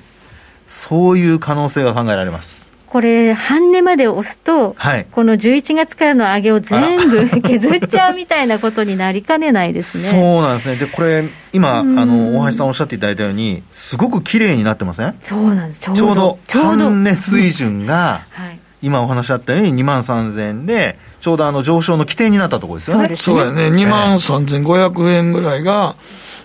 [0.68, 2.63] そういう可能性が考えられます。
[2.94, 10.20] これ、半値まで押すと、はい、この11月からの上げを全部削っちゃうみたいなことになりかねないですね。
[10.22, 10.76] そうなんですね。
[10.76, 15.16] で、これ、今、あの、大橋さんおっしゃっていただいたように、すごく綺麗になってません？
[15.24, 15.80] そうなんです。
[15.80, 23.16] ちょうど、ちょうど半値水準が、はい、今お話あったように2万3000円で、ちょうどあの上昇の起点になったところですよね。
[23.16, 23.70] そうやね。
[23.70, 25.96] 2万3500円ぐらいが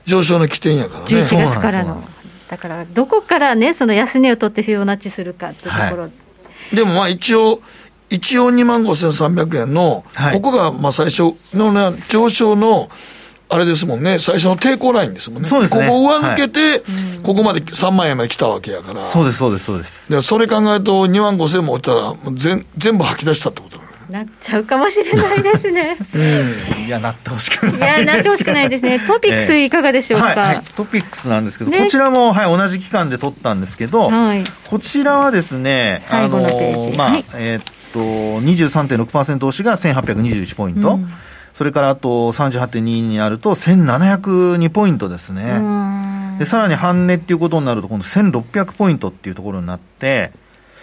[0.07, 1.07] 上昇の起点やからね。
[1.09, 2.01] 11月からの。
[2.49, 6.03] だから、どこからね、その安値を取ってフィボナッチするかっていうところ。
[6.05, 6.13] はい
[6.73, 7.61] でもまあ一応、
[8.11, 12.89] 一応2万5300円の、はい、ここがまあ最初の、ね、上昇の、
[13.51, 15.49] あれですもんね、最初の抵抗ラインですもんね。
[15.49, 15.87] そうですね。
[15.87, 16.83] ここ上抜けて、はい、
[17.23, 19.05] ここまで3万円まで来たわけやから。
[19.05, 20.13] そうです、そうです、そうです。
[20.13, 23.78] で、それ考えると2万5千も落ちたら、全全部吐き出したってこと
[24.11, 25.97] なっちゃうかもしれないですね。
[26.14, 26.18] う
[26.83, 29.01] ん、いや、なってほしくない、いや、なってほしくないですね。
[29.07, 36.38] トピックスいかがでしょうか、えーはいはい、トピックスなんですけど、ね、こちらも、はい、同じ期間で取ったんですけど、はい、こちらはですね、あの
[36.97, 40.94] まあ、はい、えー、っと、23.6%押しが1821ポイント。
[40.94, 41.12] うん。
[41.59, 46.38] それからあと38.2になると1702ポイントですね。
[46.38, 50.31] で、さらに半値っていうことになると今度1600ポイントっていうところになって、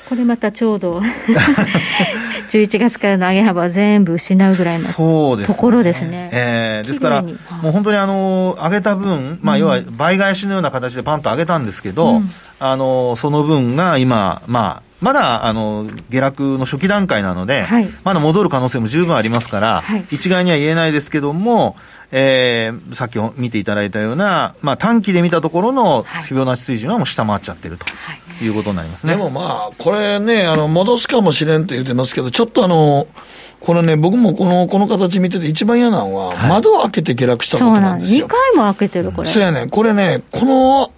[0.07, 1.01] これまたちょうど
[2.49, 4.85] 11月からの上げ幅は全部失うぐらいの
[5.45, 6.29] ところですね。
[6.31, 21.75] えー、ですから、もう本当にあの上げた分、まあ、要は倍返しのような形でパンと上げたんですけど、うん、あのその分が今、まあ、まだあの下落の初期段階なので、はい、まだ戻る可能性も十分ありますから、はい、一概には言えないですけども、
[22.11, 27.85] えー、さっき見ていただいたような、まあ、短期で見たところのフィボナッチ水準はもう下回っちゃってると。
[27.87, 33.07] いうことになりますね、でもまあ、これね、あの戻すかもしれんと言ってますけど、ちょっとあの、
[33.61, 38.27] これね、僕もこのこの形見てて、一番嫌なのは、窓を開けて下落したことなんですよ。
[38.27, 39.27] 2回も開けてる、これ。
[39.27, 40.91] そうやね、これね、この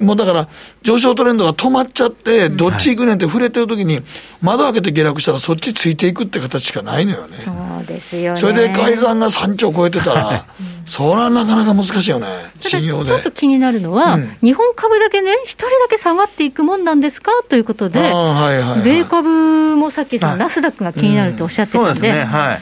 [0.00, 0.48] もうだから、
[0.82, 4.00] 上昇トレンドが止まっちゃって、どっち行くねんって触れてるときに、
[4.40, 7.38] 窓開けて下落したら、そっちついていくって形しかないのよね。
[7.38, 8.40] そうですよね。
[8.40, 10.46] それで改ざんが3兆超えてたら、
[10.86, 12.26] それはなかなか難しいよね、
[12.60, 13.10] 信用で。
[13.10, 17.32] ちょっと気になるのは、うん、日本株だけね、一人だけ下がっていくもんなんですか？
[17.48, 22.60] ということで、はいはいはい、米株もさっきナスダックが気になるとおっしゃってたんで、うん、そうですね、はい。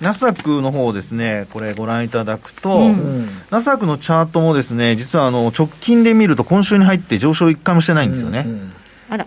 [0.00, 8.44] ナスダックの方ですね、これご覧いただくと、うん、ナスダックのチャートもですね、実はあの直近で見ると今週に入って上昇一回もしてないんですよね。
[8.46, 8.72] うんうん
[9.08, 9.26] あら、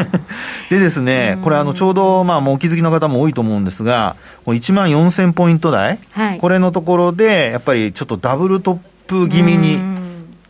[0.70, 4.16] でですね、これあの、ちょうど、まあ、もうお気づきの方も多いと思うんですが、
[4.46, 9.80] 1万4000ポイント台、はい、これのところで、やっぱりちょっとダブルトップ気味に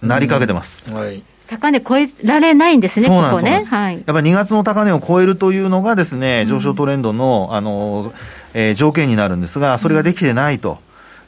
[0.03, 0.94] なりかけてます。
[0.94, 1.23] はい。
[1.49, 8.12] 高値超えられないんですね、そうなんです、ね、はい、やっぱり2月の高値を超えるというのがですね、上昇トレンドの、あの、
[8.54, 10.78] えー、条件になるんですが、それができてないと。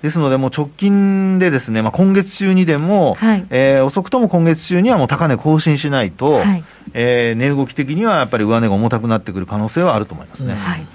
[0.02, 10.54] ですので、もう直近でですね、まあ、今月中にでも、はい、えー、遅くとも今月中にはもう高値更新しないと、はい、えー、値動き的にはやっぱり上値が重たくなってくる可能性はあると思いますね。
[10.54, 10.86] はい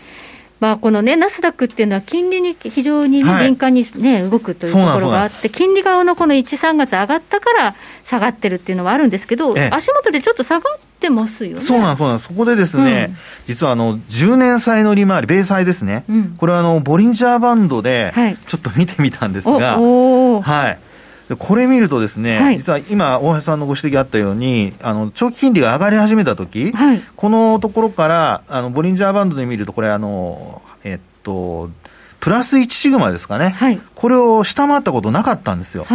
[0.60, 11.62] まあ、このね、ナスダックっていうのは、金利に非常に、ねはい、敏感に、ね、動くというところがあって、金利側のこの1、3月上がったから下がってるっていうのはあるんですけど、ええ、足元でちょっと下がってますよね。
[11.62, 18.14] そうなんそうなんそこでですね、うん、実はあの10年債の利回り、米債ですね、うん、これはあのボリンジャーバンドで
[18.48, 20.80] ちょっと見てみたんですが、はい、
[21.40, 31.72] これ見るとですね、はい、実は今、大橋さんのご指摘あったように、あの長期金利が上がり始めたとき、はい、このところからあのボリンジャーバンドで見ると、これあの、えっと、
[32.20, 35.88] プラス1シグマですかね、はい、これを下回ったことなかったんですよ。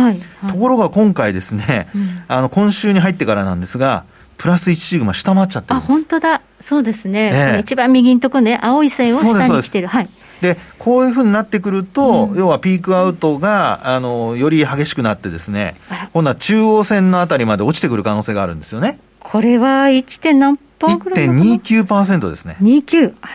[0.49, 4.05] ところが今回ですね、うん、あの今週に入ってからなんですが、
[4.37, 6.41] プラス1シグマ下回っちゃってるあ本当だ。
[6.61, 9.87] そうですね、えー、一番右のとこね青い線を下に来てる。
[9.87, 10.09] はい
[10.41, 15.77] でこういうふうになってくると、うん、要はピークアウトがあのより激しくなってですね
[16.13, 18.99] 今度は中央線のあたりまで落ちてくる可能性があるんですよね。
[19.21, 20.21] これは 1.
[20.21, 22.57] 点何パーぐらい1.29%ですね。
[22.61, 23.35] 29あら。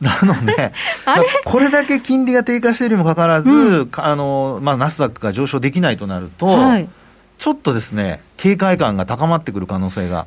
[0.00, 0.72] なので、
[1.44, 6.88] これだけ金利が低下しているにもかかわらず、うん、あのまあ、ナスダックが上昇できないとなると、はい、
[7.38, 10.26] ちょっとですね、警戒感が高まってくる可能性が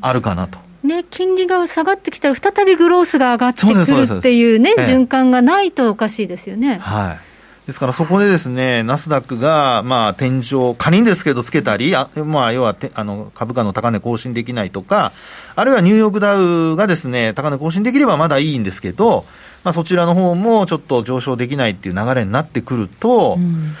[0.00, 0.58] あるかなと。
[0.84, 6.78] ね、金利が下がってきたら、再びグロースが上がってくるっていうね、循環がないとおかしいですよね。
[6.82, 7.66] はい。
[7.66, 15.12] ですからそこでですね、ナスダックが、まあ、天井、仮にですけどつけたり、あまあ、要はあの株価の高値更新できないとか、
[15.56, 19.24] あるいはニューヨークダウがですね、高値更新できればまだいいんですけど、
[19.64, 23.72] まあ、そちらの方もちょっと上昇できないっていう流れになってくると、うん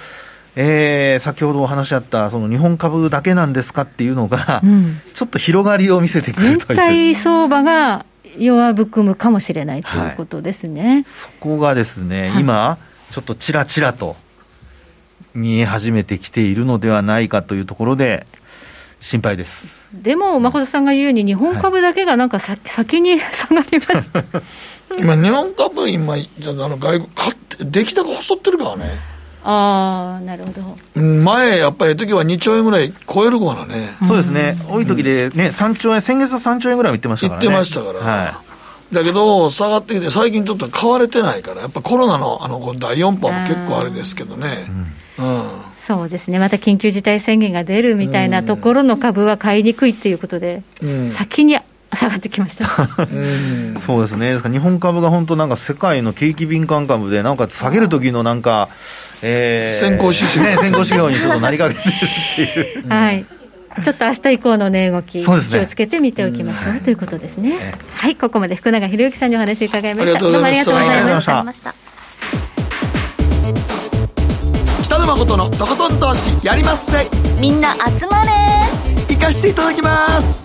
[0.56, 6.58] えー、先ほどお話しあったその日本株だけなんですかっていうのが、うん、ちょっと広がりを見せてくるという。
[6.68, 8.06] 全体相場が
[8.38, 12.78] 弱含むかもしれないということですね、はい、そこがですね、はい、今
[13.10, 14.16] ちょっとちらちらと
[15.34, 18.26] 見え始めてきているのではないかというところで
[19.00, 19.86] 心配です。
[19.92, 24.24] でも誠さんが言うように日本株だけがなんかさ、はい、先に下がりました。
[24.98, 26.18] 今日本株今あ
[26.68, 29.13] の外国買って出来高細ってるからね
[29.44, 31.00] ああ、なるほど。
[31.00, 33.96] 前、やっぱり時は2兆円ぐらい超えるからね。
[34.06, 34.56] そうですね。
[34.68, 37.46] 多い時でね、3兆円、先月は3兆円ぐらい言ってましたからね。
[37.46, 38.22] 言ってましたから。
[38.22, 38.40] は
[38.90, 38.94] い。
[38.94, 44.66] だけど、下がってきて、最近ちょっと買われてないから、やっぱコロナのあの第4波も結構あれですけどね。
[45.18, 51.58] うん、うんそうですね、また緊急事態宣言が出るみたいなところの株は買いにくいっていうことで、うん、先に
[51.92, 52.66] 下がってきました
[53.78, 58.70] そうですね、日本株が本当、なんか世界の景気敏感株で、なおかつ下げる時のなんか、
[59.26, 62.88] えー、先行指標、ね、先行指標にちょっとなりかけてるっていう。
[62.92, 63.24] はい
[63.82, 67.56] ちょっと明日以降の値動き、ね、気をつけて見ておきましょう、ということですね。
[67.60, 70.20] えー、はい、ここまで福永博之さんにお話を伺いました。
[70.20, 71.74] どうもありがとうございました。
[74.84, 77.04] 北野誠のとことん投資やりまっせ。
[77.40, 78.30] みんな集まれ。
[79.12, 80.44] 行かしていただきます。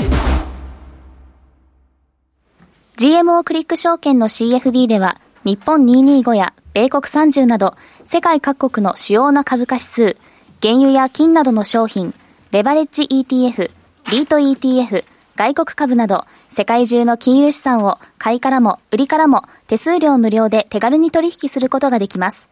[2.97, 7.75] GMO クリック証券の CFD では、日本225や米国30など、
[8.11, 10.17] 世界各国の主要な株価指数、
[10.63, 12.15] 原油や金などの商品、
[12.49, 13.69] レバレッジ ETF、
[14.09, 15.05] リート ETF、
[15.35, 22.49] 外国株など、世界中の金融資産を買いからも売りからも手数料無料で手軽に取引することができます。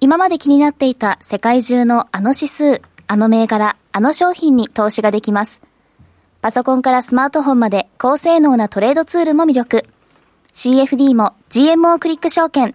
[0.00, 5.62] 今まで気になっていた世界中のあの指数、あの銘柄、あの商品に投資ができます。
[6.42, 9.84] パソコンからスマートフォンまで高性能なトレードツールも魅力。
[10.52, 12.74] CFD も GMO クリック証券。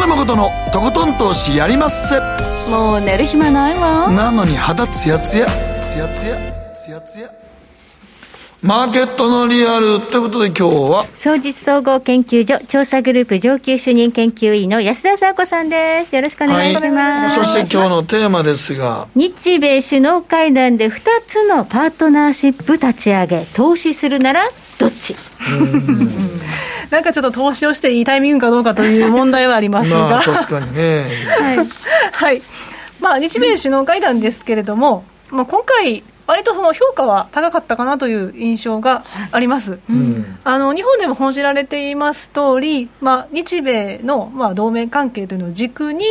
[0.00, 2.18] 北野誠のとことん投資やりまっせ。
[2.70, 4.10] もう寝る暇ないわ。
[4.10, 5.46] なのに肌ツヤツヤ、
[5.82, 6.38] ツヤツヤ、
[6.72, 7.39] ツヤツヤ。
[8.62, 11.06] マーケットのリアルということで今日は。
[11.16, 16.14] 総実総合研究所調査グループ上級主任研究員の安田沙子さんです。
[16.14, 19.08] よろしくお願いします、はい、そして今日のテーマですが。
[19.14, 24.42] 日米首脳会談で2つのパートナーシップ立ち上げ投資するなら
[24.78, 25.16] どっち？
[26.90, 31.06] なんかちょっと投資をしていいタイミングかどうかという問題はありますが、まあ、確かにね。
[31.40, 31.56] はい、
[32.12, 32.42] はい、
[33.00, 46.04] まあ日米首脳会談ですけれども、まあ、今回割とその評価は高かったかなという印象があります、はいうん、あの日本でも報じられています通り、まあ、日米の、まあ、同盟関係というのを軸に、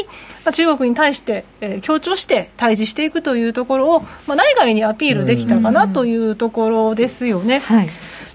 [0.43, 7.59] まあ、中国に対して、えー、強調して対峙していくというところを、まあ、内外にアピールできたかなというところですよね。
[7.59, 7.89] はい。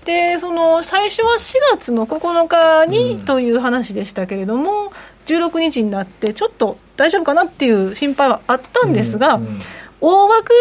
[0.07, 4.91] でその最初は4月の9日にという話でしたけれども、うん、
[5.26, 9.47] 16日になってちょっと大丈夫かなっていう心配はあったんですが、うん。
[9.47, 9.61] うん、
[10.01, 10.53] 大枠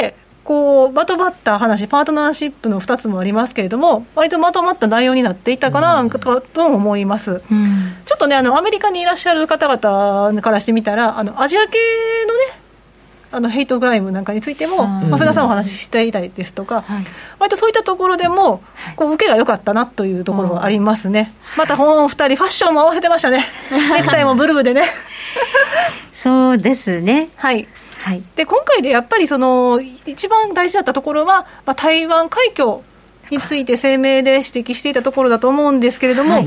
[0.00, 11.78] でこうまとまった話、パートナーシップの2つもありますけれども、割とまとまった内容になっていたかなと思います、うん、ちょっとねあの、アメリカにいらっしゃる方々からしてみたら、あのアジア系
[12.26, 12.62] のね、
[13.30, 17.04] あのヘイトクライムなんかについても、長谷川さんお話ししていたいですとか、はい、
[17.38, 18.62] 割とそういったところでも、
[18.96, 24.90] こう受けが良かったなというところがありますね、またこの2人、ファッションも合わせてましたね、ネクタイもブルーでね。
[26.12, 27.28] そうですね。
[27.36, 27.68] はい
[28.02, 32.82] はい、で今回でやっぱりその一番大事だったところは、まあ、台湾海峡
[33.30, 36.46] について声明で指摘していたところだと思うんですけれども、はい、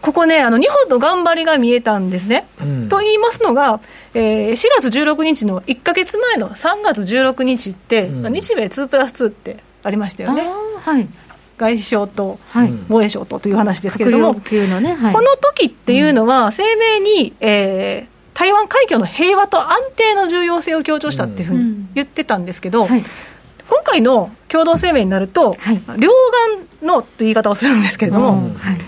[0.00, 2.46] ここね、あの日本の頑張りが見えたんですね。
[2.60, 3.80] うん、と言いますのが、
[4.12, 10.42] えー、4月16日の1か月前の3月16日って、うん、日米2プラス2ってありましたよね。
[10.80, 11.08] はい、
[11.56, 12.40] 外相と
[12.88, 23.02] 防衛省とという話ですけれども、ねはい、この時っていうのは、声明に、えー、台湾海峡の平和と安定の重要性を強調したっていうふうに言ってたんですけど、はい、
[23.68, 26.10] 今回の共同声明になると、はい、両
[26.80, 28.78] 岸のという言い方をするんですけれども、はい、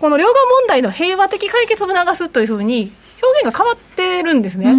[0.00, 2.92] この両岸問題の平和的解決を促すというふうに
[3.22, 4.74] 表現が変わってるんですね。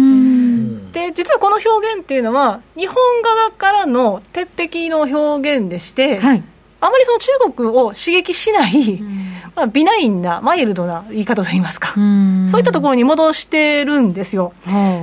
[0.92, 6.42] で実はこの表現っていうのは日本側からの鉄壁の表現でして、はい、
[6.80, 9.02] あまりその中国を刺激しない、
[9.56, 14.52] まあ、美ナインな、マイルドな言い方といいますか、そういったところに戻してるんですよ。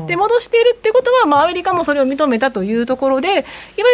[0.08, 3.42] で、戻しているってことは、まあ、アメリカもそれを認めたというところで、いわ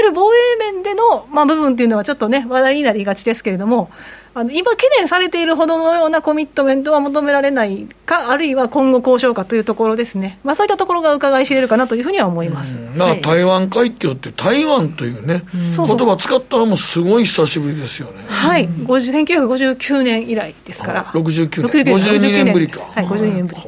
[0.01, 3.89] ゆる防衛面での、まあ、部分っていうのはちょっとね、話題になりがちですけれども、
[4.35, 18.23] あの今、懸念されているほどのようなコミットメントは求められないか、あるいは今後交渉かというところですね、まあ、そういったところが伺い知れるかなというふうには思います、まあ、台湾海峡って、台湾というね、言葉使ったのもすごい久しぶりですよね。
[18.27, 22.53] はい、1959年以来ですから、69年、52年。
[22.53, 22.81] ぶりか。
[22.95, 23.61] はい、52年ぶり。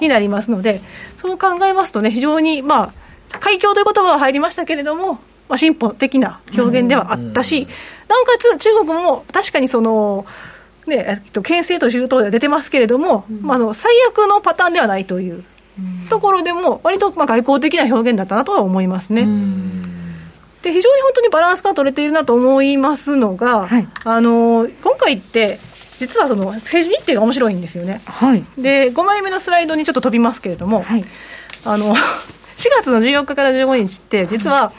[0.00, 0.80] になりますので、
[1.18, 2.92] そう考えますとね、非常に、まあ、
[3.40, 7.66] 海峡という言葉は入りましたけれども、まあ、進歩的な表現ではあったし、
[8.08, 10.26] なおかつ中国も確かにその、
[10.86, 15.44] ね、えっと、牽制というとでは出てますけれども、まあ、あの最悪のパターンではないという
[16.08, 19.26] ところでも、割とまあ外交的な表現だったなとは思いますね。
[20.62, 25.58] で非常に本当にバランスが取れているなと思いますのが、はい、あの今回って、
[25.98, 28.00] 実はその政治日程が面白いんですよね。
[28.06, 31.04] はい、で5枚目のスライドにちょっと飛びますけれども、はい、
[31.64, 31.94] あの
[32.58, 34.72] 4月の14日から15日って、実は、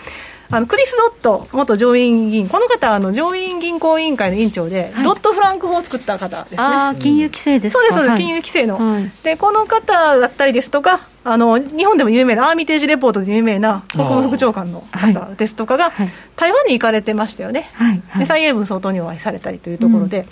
[0.51, 6.57] あのクリス・ドット元上院議員、この方あの上院銀行委員会の委員長で、はい、ドット・フランク法を作った方ですね。
[6.59, 15.93] あ金融規制ですそうです、そうです、金融規制の、はい、で、この方だったりですとか、あの日本でも有名なアーミテージレポートで有名な国務副長官の方ですとかが、
[16.35, 18.01] 台湾に行かれてましたよね、はい。
[18.09, 20.19] はい、で蔡英文総統にお会いされたりというところで。
[20.19, 20.25] うん。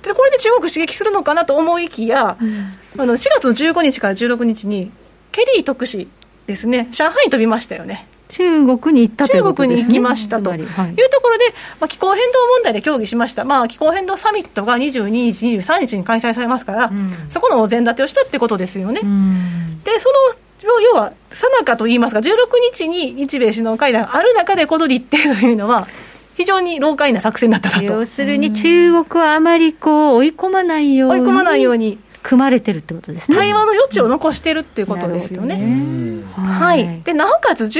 [0.00, 4.92] でこれで中国刺激するのかなと思いきや、うん、あの4月の15日から16日に
[5.32, 6.08] ケリー特使
[6.46, 6.86] ですね。
[6.92, 9.78] 上海に飛びましたよね中国に行ったということですね。
[9.78, 11.44] 中国に行きましたというところで、
[11.80, 19.00] まあ、気候変動問題で協議しました、まあ、気候変動サミットが22日、23日に開催されますから、うん、そこのお膳立てをしたってことですよね。
[19.02, 20.14] うん、でその
[20.80, 22.32] 要は、さなかといいますか、16
[22.72, 25.86] 日に日米首脳会談がある中でこの日程というのは、
[26.36, 27.84] 非常に老快な作戦だったなと。
[27.84, 31.20] 要するに中国はあまりこう追い込まないように。
[31.20, 31.98] 追い込まないように。
[32.28, 33.38] 組まれてるってことですね。
[33.38, 35.56] 対話の余地を残してるっていうことですよね。
[35.56, 37.00] ねはい。
[37.00, 37.70] で、なおかつ16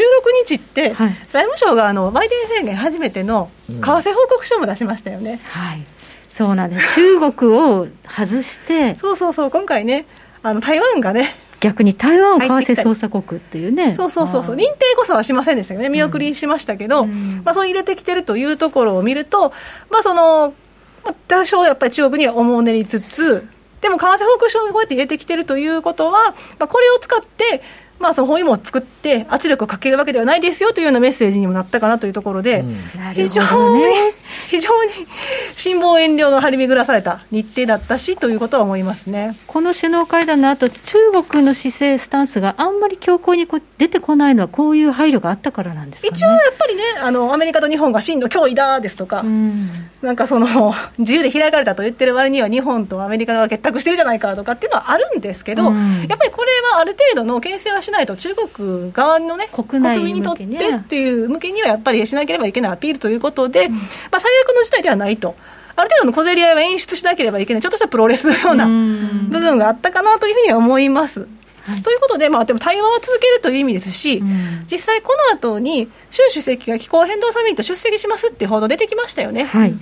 [0.46, 5.38] 日って、はい、財務省があのバイデン政権初めての為替報告書も出しましたよね。
[5.51, 5.84] はい。
[6.30, 6.94] そうなんです。
[6.94, 8.96] 中国を外して。
[8.99, 10.07] そうそうそう、今回ね、
[10.42, 19.53] あの台湾がね、逆に台湾を為替操作国っていうね、そうそうそうそう、認定こそはしませんでしたけどね、見送りしましたけど、うん、まあ、そう入れてきてるというところを見ると、
[19.90, 20.55] まあ、その、
[21.26, 23.46] 多少やっぱり中国には思うねりつつ、
[23.81, 27.62] でも為替報告書にこうやって入れてきてるということは、まあ、これを使って、
[27.99, 32.76] まあ、その包囲網を作って圧力をかけるわけではないですよというようなメッセージにもなったかなというところで、うん、
[33.14, 33.42] 非常
[33.76, 34.14] に、ね、
[34.49, 34.90] 非常に
[35.57, 39.36] 辛抱遠慮の張り巡らされた日程だったしということは思いますね。
[39.46, 49.68] この首脳会談の後中国の姿勢、スタンスがあんまり強硬にこう出てこないのは、こういう配慮があったからなんですか、ね、一応やっぱりねあの、アメリカと日本が真の脅威だですとか、うん、
[50.03, 63.80] なんかその自由で開かれたと言ってる割には、日本とアメリカが結託してるじゃないかとかっていうのはあるんですけど、うん、やっぱりこれはある程度の牽制はしないと、中国側のね、国民にとってっていう向けにはやっぱりしなければいけないアピールということで、うん、ま
[64.12, 65.34] あ、最悪の事態ではないと。
[65.74, 71.26] ある程度の小競り合いは演出しなければいけない、ちょっとしたプロレスのような部分があったかなというふうには思います。
[71.83, 79.45] ということで、まあ、でも対話は続けるという意味ですし、うん、実際、この後に習主席が気候変動サミット出席しますっていう報道出てきましたよね。
[79.45, 79.73] はい、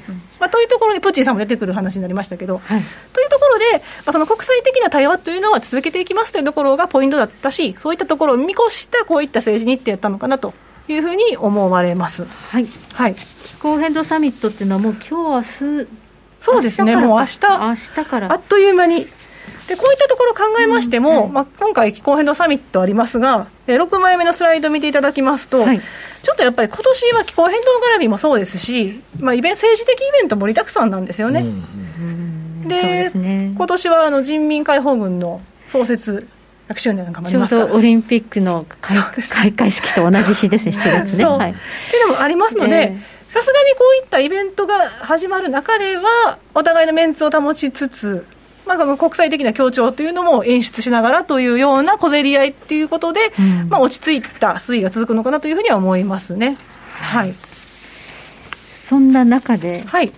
[0.41, 2.83] まあ、というところで、プーチンさんも出てくる話になりましたけど、はい、
[3.13, 10.55] というところで、まあ、その国際的な対話というのは続けていきますというところがポイントだったし、そういったところを見越したこういった政治日程やったのかなと
[10.89, 12.25] いうふうに思われます。
[12.25, 15.89] はい、はい、気候変動サミットっていうのは、もう今日明日
[16.47, 17.41] そうですね、もう明日。
[17.59, 18.33] 明日から。
[18.33, 19.09] あっという間に
[19.69, 31.41] でこういったところを考えましても、うんはい、まあ、今回、気候変動サミットありますが、え6枚目のスライドを見ていただきますと、はい、ちょっとやっぱり今年は気候変動絡みもそうですし、まあ、イベン政治的イベント盛りだくさんなんですよね。
[31.41, 36.29] うん、で、ね、今年はあの人民解放軍の創設
[36.69, 37.67] 100周年なんかもありますから。
[37.67, 38.99] ちょうどオリンピックの開
[39.29, 41.25] 開会式と同じ日ですね、7月ね。
[41.25, 41.55] はい、っ
[41.91, 42.97] ていうのもありますので、
[43.29, 48.25] さすがにこういったイベントが始まる中では、お互いのメンツを保ちつつ、
[48.67, 56.59] まあ、この国際的な協調というのも演出しながらというような小競り合いということで、うん、まあ、落ち着いた推移が続くのかなというふうには思いますね。
[56.91, 57.35] はい、
[58.77, 60.13] そんな中で、はい、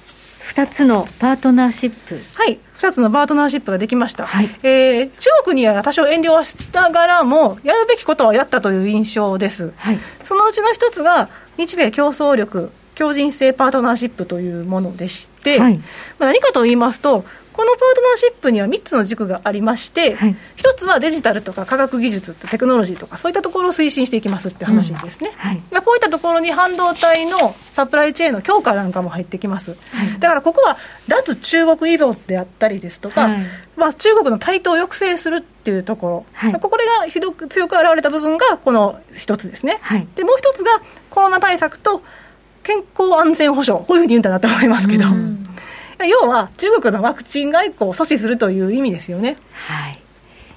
[0.54, 2.20] 2つのパートナーシップ。
[2.34, 15.84] はい、2つのパートナーシップができました、はい、えー、中国には多少遠慮はしながらも、やるべきことはやったという印象です、はい、そのうちの1つが、日米競争力強靭性パートナーシップというものでして、はい、ま
[16.20, 17.24] あ、何かと言いますと、
[17.58, 25.36] このパートナーシップには3つの軸がありまして、はい、1つはデジタルとか科学技術とテクノロジーとか、そういったところを推進していきますって話ですね、うん。
[25.36, 30.76] はい、まあ、こういったところに半導体のサプライチェーンの強化なんかも入ってきます、はい、だからここは
[31.08, 33.28] 脱中国依存であったりですとか、
[33.76, 39.80] まあ、中国の台頭を抑制するっていうところ、これがひどく強く現れた部分がこの1つですね、
[40.14, 40.80] でもう1つが
[41.10, 42.02] コロナ対策と
[42.62, 45.06] 健康安全保障、こういうふうに言うんだなと思いますけど。
[45.06, 45.44] うん
[46.06, 49.36] 要は中国のワクチン外交を阻止するという意味ですよね。
[49.52, 50.00] はい。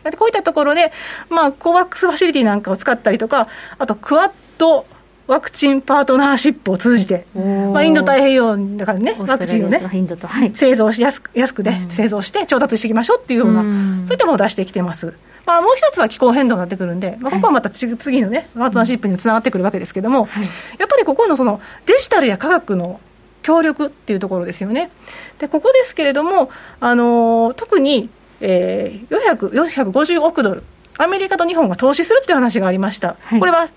[0.03, 0.91] でこういったところで、
[1.29, 4.85] まあ、コワックスファシリティなんかを使ったりとか、あとクワッド
[5.27, 13.63] ワクチンパートナーシップを通じて、まあ、インド太平洋だからね、ワクチンをね、はい、製造しやすく安くで、ね、製造して調達していきましょうっていうような、う
[14.05, 15.13] そういったものを出してきてます。
[15.45, 20.43] まあ、もう一つは気候変動になってくるんで、まあ、ここはまた次のね、パートナーシップにつながってくるわけですけれども、はい、
[20.77, 22.99] やっぱりここのそのデジタルや科学の
[23.41, 24.91] 協力っていうところですよね。
[25.39, 30.63] でここですけれども、あの特に、えー、450億ドル、
[30.97, 33.17] アメリカと日本が投資するっていう話がありました。
[33.21, 33.69] はい、これは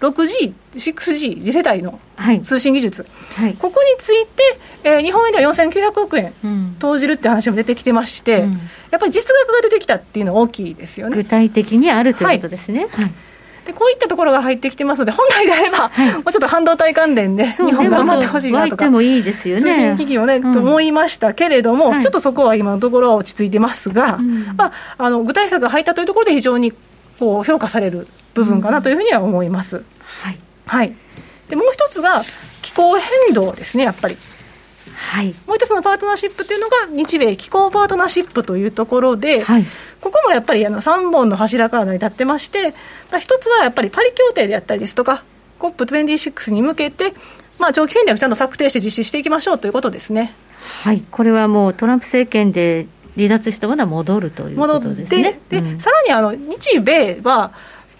[0.00, 1.98] 6G、6G、次世代の
[2.42, 3.44] 通信技術、はい。
[3.46, 8.52] はい、ここについて、えー、日本円では4900億円投じるって話も出てきてまして、うん、
[8.90, 11.16] やっぱり実額が出てきたっていうのは大きいですよね。
[11.16, 12.88] 具体的にあるということですね。
[12.92, 13.12] はい
[13.64, 26.72] でこういったところが入ってきてますので、本来であれば、はい、もうちょっと半導体関連で、日本頑張ってほしいなとか、もいいですよね、通信機器をね、うん、と思いましたけれども、はい、ちょっとそこは今のところは落ち着いてますが、うん、まあ、あの具体策が入ったというところで、非常に
[27.18, 29.78] こう評価される部分かなというふうには思います。
[29.78, 29.84] うん、
[30.22, 30.94] はい、はい、
[31.48, 32.22] でもう一つが
[32.62, 34.16] 気候変動ですね、やっぱり。
[35.12, 39.64] はい、もう一つのパートナーシップというのが日米気候パートナーシップというところで、はい、
[40.00, 42.70] ここもやっぱりあの3本の柱から成り立ってまして、
[43.10, 45.22] まあ、一つはやっぱりパリ協定であったりですとか
[45.60, 47.12] COP26 に向けて、
[47.58, 50.34] まあ、長期戦略ちゃんと策定して実施していきましょうということですね。
[50.82, 52.86] はい、これはもうトランプ政権で
[53.16, 55.38] 離脱したまだ戻るということですね。
[55.48, 57.52] で、うん、さらにあの日米は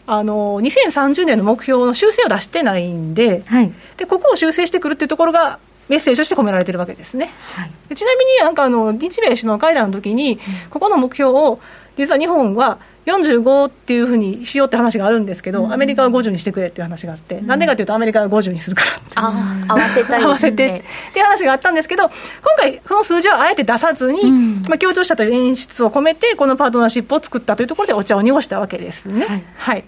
[0.06, 5.58] あの2030年の目標の修正を出してないんではい、でここを修正してくるっていうところが
[5.88, 7.30] メッセージとして込められてるわけですね。
[7.54, 10.38] はい、ちなみになんかあの日米首脳会談の時に、
[10.70, 11.60] ここの目標を
[11.96, 17.60] 実は日本は45っていうふうにしようって話があるんですけど、うん、アメリカは50にしてくれっていう話があって、な、うん。
[17.60, 22.12] でかというと、アメリカは50にするからあ合わせたい、合わせてっていう話があったんですけど、今
[22.56, 29.26] 回、その数字はあえて出さずに、うん、まあ、強調したという演出を込めて、このパートナーシップを作ったというところで、お茶を濁したわけですね。
[29.26, 29.84] はい、はい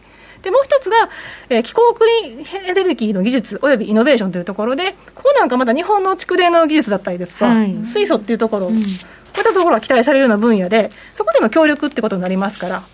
[0.47, 1.11] でもう一つが、
[1.49, 12.85] えー、気候クリーンエネルギーの技術およびイノベーションというところで、ここなんかまた日本の蓄電の技術だったりですとか、はい、水素っていうところ、うん、こういったところが期待されるような分野で、そこでの協力ってことになりますから、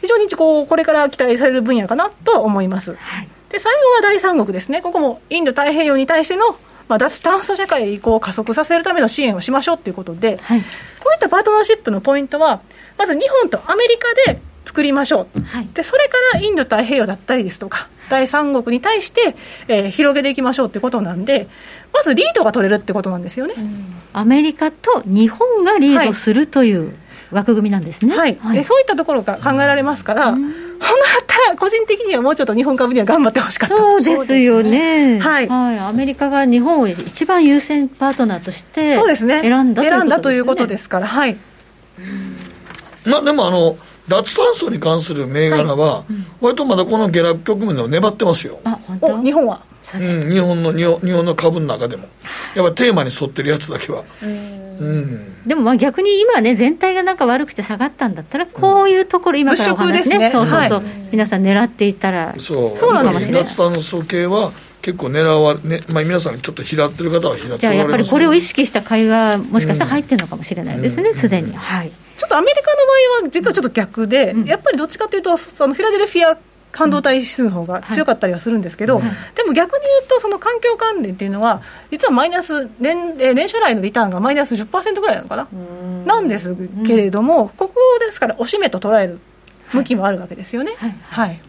[0.00, 2.96] 非常にこうこれから期待される分野かなと思います。
[2.96, 6.56] はい、で最後は第三国ですね、ここもインド太平洋に対しての
[6.88, 10.66] まあ、脱炭素社会移行を加速させるための支援をしましょうということで、はい、こ
[11.10, 12.60] ういったパートナーシップのポイントは、
[12.98, 14.40] まず日本とアメリカで
[14.76, 19.34] 作りましょう、はい、でそれからインド太平洋だったりですとか第三国に対して、
[19.68, 21.48] えー、広げていきましょうってことなんで
[21.94, 26.94] まずリードが取れるってことなんですよね、うん、アメリカと日本がリードするという、
[27.32, 28.36] 枠組みなんですね、はい。
[28.36, 33.76] はい、でそういったところが考えられますから、うん、本当だったら個人的にはもうちょっと日本株には頑張ってほしかった。
[33.76, 39.40] そうですよね、はい、はい、アメリカが日本を一番優先パートナーとしてそうですね。
[39.40, 41.36] 選んだ選んだということですからはい、
[43.06, 43.76] まあでもあの
[44.08, 46.04] 脱炭素に関する銘柄は、
[46.40, 48.60] 割とまだこの下落局面でも粘ってますよ。
[48.64, 49.62] あ本日本は？
[49.94, 52.08] うん、日本の日本日本の株の中でも、
[52.54, 54.04] やっぱテーマに沿ってるやつだけは。
[54.22, 62.78] うん、でもまあ逆に今ね、全体がなんか悪くて下がったんだったら、こういうところ、今からお話ね、ねそうそうそう、はい、皆さん狙っていったらそう。
[62.78, 63.32] そうなんですね。
[63.32, 64.52] 脱炭素系は
[64.82, 72.76] 結構狙わね、まあ、皆さんちょっと拾ってる方は拾ってじゃあやっぱりこれを意識した会話もしかしたら入ってるのかもしれないですねすで、に、はいちょっとアメリカの
[73.20, 76.38] 場合は実はちょっと逆で、うん、やっぱりどっちかというとそのフィラデルフィア
[76.76, 79.02] 半導体指数の方が強かったりはするんですけど、うん。
[79.02, 85.48] はい、でも逆に言うと、その環境関連っていうのは、実はマイナス年、え年初来のリターンがマイナス10%ぐらいなのかな、
[86.04, 86.54] なんです
[86.86, 89.20] けれども、ここですから、おしめと捉える
[89.72, 90.74] 向きもあるわけですよね。
[90.76, 91.40] はい、はい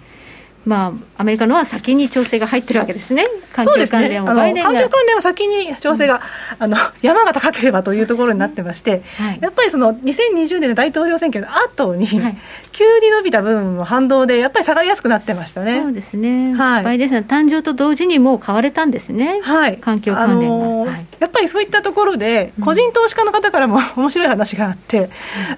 [0.68, 6.22] まあ、アメリカのは先に調整が入ってるわけですね、環境関連は、ね、環境関連は先に調整が、
[6.60, 12.38] うん、あの 山が高ければというところになってまして、はい、やっぱりその2020年の大統領選挙の後に、はい、
[12.74, 15.82] 急に伸びた部分も反動で、やっぱり下がりやすくなってましたね。
[15.82, 20.90] そうですね、はい、バイデンさん、誕生と同時にもう買われたんですね、はい、環境関連が、あのー、
[21.20, 25.10] やっぱりそういったところで、個人投資家の方からも 面白い話があって、うん、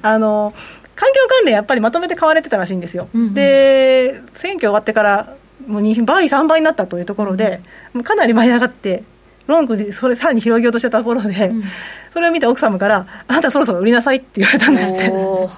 [0.03, 5.35] あのー環境関連やっぱりまとめて買われてたらしいんですよ、うんうん、で選挙終わってから
[5.65, 7.61] もう2倍、3倍になったというところで、
[7.93, 9.03] うん、かなり舞い上がって、
[9.45, 11.63] ロングでそれさらに広げようとしたところで、うん、
[12.11, 15.11] それを見た奥様から、あなたそろそろ売りなさいって言われたんですって。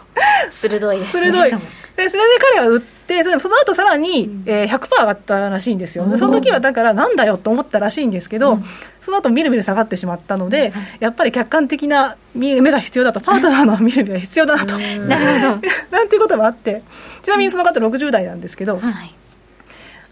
[0.50, 1.32] 鋭いですね。
[1.32, 1.52] 鋭い。
[1.52, 1.58] でそ
[1.98, 2.18] れで
[2.56, 8.66] 彼は売ってその後さらに、えー、100%上がったらしいんですよ、その時はだからなんだよと思ったらしいんですけど、うん、
[9.02, 16.84] その後みるみる下がってしまったので、やっぱり客観的な目が必要だとパートナーの見る目が必要だ なと、なんていうこともあって
[17.22, 19.16] ちなみにその方60代なんですけど、はい。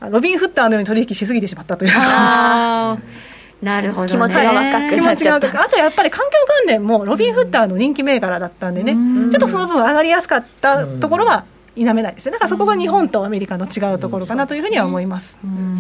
[0.09, 1.91] ロビン・フッターのように取引しすぎてしまったという。
[3.61, 5.61] なるほど、ね、気持ちが若くなっちゃった。
[5.61, 11.43] あとやっぱり環境関連もロビン・フッターの人気銘柄だったんでね、ちょっとその分上がりやすかったところは
[11.75, 12.31] 否めないですね。
[12.31, 15.37] だからそこが日本とアメリカの違うところかなというふうには思います、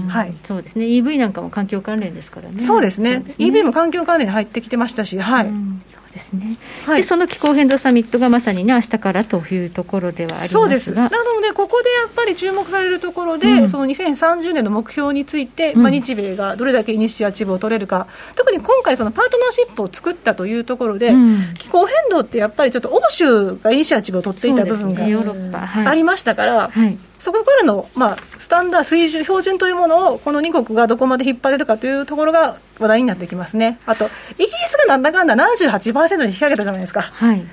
[0.07, 0.85] はい、そうですね。
[0.85, 2.61] EV なんかも環境関連ですからね。
[2.61, 3.19] そうですね。
[3.19, 3.45] ですね。
[3.47, 5.51] EV も環境関連に入ってきてましたしはい、そ
[5.99, 10.93] うですね、はい、でその気候変動サミットがまさにね明日からというところではありますそうです。
[10.93, 11.09] なの
[11.41, 33.79] でここでやっぱり注目されるところで、うん、その2030年の目標について、まあ、日米がどれだけイニシアチブを取れるか、特に今回そのパートナーシップを作ったというところで、うん、気候変動ってやっぱりちょっと欧州がイニシアチブを取っていた部分が、ありましたから、はい、そこからの、まあ、スタンダー水準、標準というものを、この2国がどこまで引っ張れるかというところが話題になってきますね。
[33.85, 37.01] あと、イギリスがなんだかんだ78%に引き上げたじゃないですか。
[37.01, 37.35] はい。
[37.35, 37.45] はい、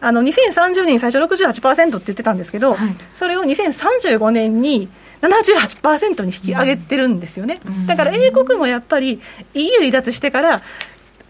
[0.00, 4.88] あの、2030年に最初68%って言ってたんですけど、はい、それを2035年に、
[5.22, 9.20] 78%に引き上げてるんですよね、だから英国もやっぱり
[9.54, 10.60] EU 離脱してから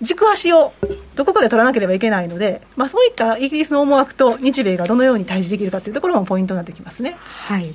[0.05, 0.73] 軸足を
[1.17, 7.75] どこかで取らなければいけないので、まあ、そういったイギリスの思惑と日米がどのように対峙できるかというところもポイントになってきますね、はい。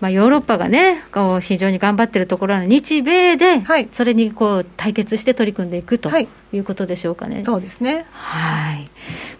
[0.00, 3.62] まあ、ヨーロッパがね、こう非常に頑張っているところは、日米で
[3.92, 6.28] それにこう対決して取り組んでいくとい。
[6.56, 7.36] うことでしょうかね。
[7.36, 8.06] はい、そうですね。
[8.10, 8.90] はい。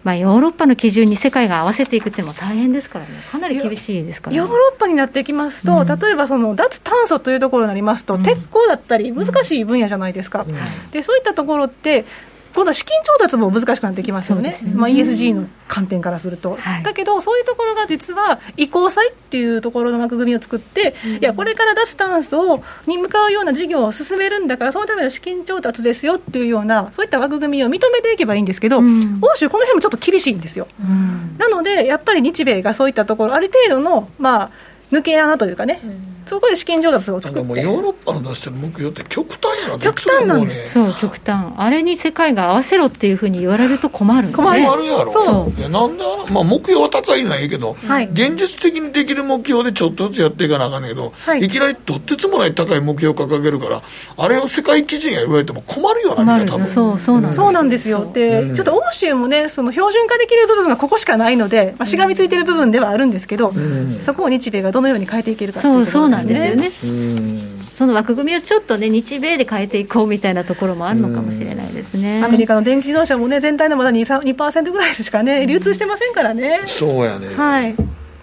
[0.03, 12.05] まあ、ヨーロッパの基準に世界が合わせていくっていうのも大変ですからね、かなり厳しいですから、ね、ヨーロッパになってきますと、うん、例えばその脱炭素というところになりますと、うん、鉄鋼だったり、難しい分野じゃないですか、うん、でそういったところって、
[12.53, 14.71] 今度は資金調達も難しくなってきますよね、ね。
[14.73, 30.67] まあ、ESG の観点からすると、はい、だけど、そういうところが実は移行債っていうところの枠組みを作って、うん、いや、これから脱炭素に向かうような事業を進めるんだから、そのための資金調達ですよっていうような、そういった枠組みを認めていけばいいんですけど、うん、欧州、この辺もちょっと厳しいんですよ。
[30.81, 34.49] うん、なので、やっぱり日米がそういったところ、ある程度の、まあ、
[34.91, 35.81] 抜け穴というかね、
[36.25, 37.43] そこで資金調達を作って。
[37.43, 40.73] もうヨーロッパの出してる目標って極端やな極端なんです。
[40.73, 41.53] そう極端。
[41.57, 44.61] あれに世界が合わせろっていうふうに言われると困るんで、困る。
[44.61, 45.13] やろ。
[45.13, 45.59] そう。
[45.59, 53.81] いやなんであまあ、目標は高いのはいいけど、はい、現実的にできる目標でちょっとずつやっていかなあかんねんけど、はい、いきなりとってつもない高い目標を掲げるから
[54.17, 56.67] あれを世界基準や言われても困るよなみんな多分。
[56.67, 57.35] そうそうなんです。
[57.37, 58.11] そうなんですよ。
[58.13, 65.91] で、うん、ちょっと欧州もねその標準化できる部分がここしかないので、まあ、しがみついてる部分ではあるんですけど、うん、そこを日米がどのように変えていけるかっていうところですね。
[65.91, 67.59] そうそうなんですよね。
[67.79, 72.21] その枠組みをちょっとね、日米で変えていこうみたいなところもあるのかもしれないですね。
[72.23, 76.59] アメリカの電気自動車もね、全体のまだ 2%, 2ぐらいしかね、流通してませんからね。
[76.65, 77.33] そうやね。
[77.35, 77.75] はい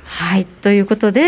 [0.08, 1.20] はい、ということで、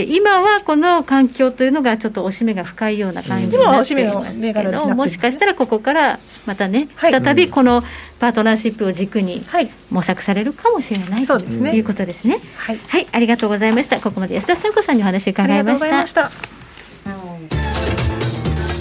[0.00, 7.82] えー、今はこの環境というのがちょっとおしめが深いような感じになっていますけど、もしかしたらここからまたね、はい、再びこの
[8.18, 9.42] パートナーシップを軸に
[9.90, 12.40] 模索されるかもしれない、はい、ということですね。
[12.56, 14.00] はい、はい、ありがとうございました。
[14.00, 16.30] ここまで安田聖子さんにお話伺いました。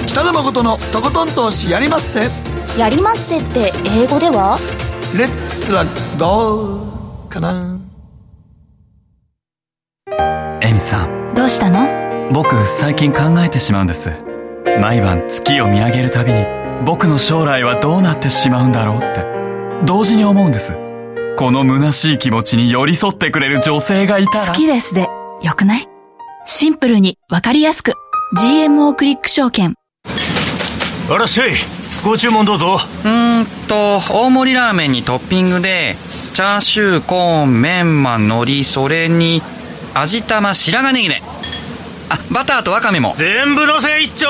[0.08, 2.22] 北野誠のとことん投資やりまっせ。
[2.80, 4.58] やりまっせって英語では？
[5.18, 5.86] レッツラ
[6.18, 7.80] ゴーかな
[10.86, 11.34] さん。
[11.34, 12.32] どうしたの？
[12.32, 14.12] 僕最近考えてしまうんです。
[14.80, 16.46] 毎晩月を見上げるたびに
[16.86, 19.26] 僕の将来はどうなってしまうんだろうって。
[19.86, 20.78] 同時に思うんです。
[21.38, 24.48] この虚しい気持ちに寄り添ってくれる女性がいたら。
[24.48, 25.10] 好きですで
[25.42, 25.88] よくない？
[26.46, 27.94] シンプルにわかりやすく。
[28.38, 29.74] GMO クリック証券。
[31.10, 31.52] あらっしゃい。
[32.04, 32.78] ご注文どうぞ。
[33.04, 35.96] うんと大盛りラーメンにトッピングで
[36.34, 39.42] チャーシューコーンメンマ海苔それに
[39.98, 41.22] 味玉白髪ネギね。
[42.10, 43.14] あバターとワカメも。
[43.16, 44.28] 全部のせ一丁。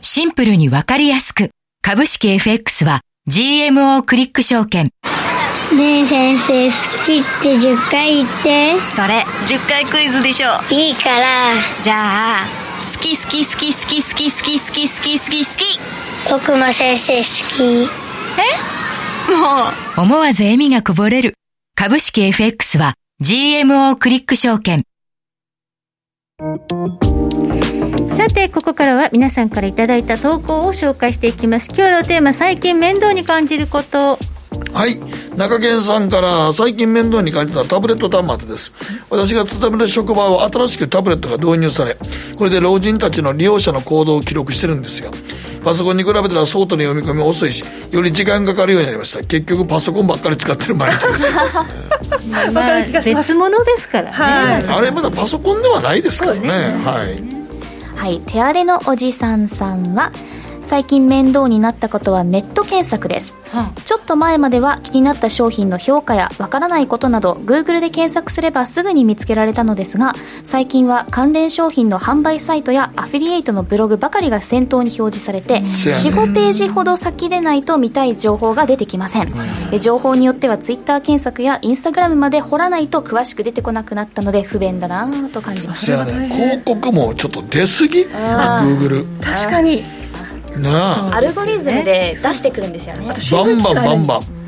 [0.00, 1.50] シンプルにわかりやすく。
[1.82, 4.90] 株式 FX は GMO クリック証券。
[5.76, 8.78] ねえ先生好きって10回言って。
[8.86, 10.50] それ10回クイズでしょ。
[10.70, 11.26] いいから。
[11.82, 12.46] じゃあ
[12.86, 15.80] 好き好き好き好き好き好き好き好き好き好き。
[16.30, 17.24] 僕も先生好
[17.56, 17.90] き。
[18.38, 19.32] え？
[19.32, 20.00] もう。
[20.02, 21.34] 思わず笑みがこぼれる。
[21.74, 22.94] 株式 FX は
[23.26, 24.82] GMO クリック証券
[28.14, 31.68] さて、ここからは皆さんからいただいた投稿を紹介していきます。
[31.74, 34.18] 今日のテーマ、最近面倒に感じること
[34.72, 34.98] はい。
[35.36, 38.72] 中堅さんから最近面倒に感じたタブレット端末です。
[39.10, 41.96] 私が勤める職場は新しくタブレットが導入され
[42.36, 45.10] これで老人たちの利用者の行動を記録してるんですよ。
[45.64, 49.24] パソコンに比べたらソートの読み込み遅いしより時間かかるようになりました。
[49.24, 51.32] 結局パソコンばっかり使ってる毎日です。
[52.52, 56.48] まあ、別物ですからね、はい、あれまだパソコンではないですからね、ね、
[56.84, 57.44] はい。
[57.96, 58.20] はい。
[58.26, 60.10] 手荒れのおじさんさんは
[60.64, 79.32] 最近面倒になったことはネット検索です、はあ、ちょっと前までは気になった商品の評価やわからないことなど Google で検索すればすぐに見つけられたのですが最近は関連商品の販売サイトやアフィリエイトのブログばかりが先頭に表示されて、45ページほど先でないと見たい情報が出てきません、
[79.72, 90.03] うん、情報によっては Twitter 検索や Instagram まで掘らないと詳しく出てこなくなったので不便だなと感じます、ね、広告もちょっと出過ぎ？Google 確かに
[90.58, 91.16] なあ。
[91.16, 93.08] アルゴリズムで出してくるんですよね。
[93.32, 94.44] バンバンバンバン。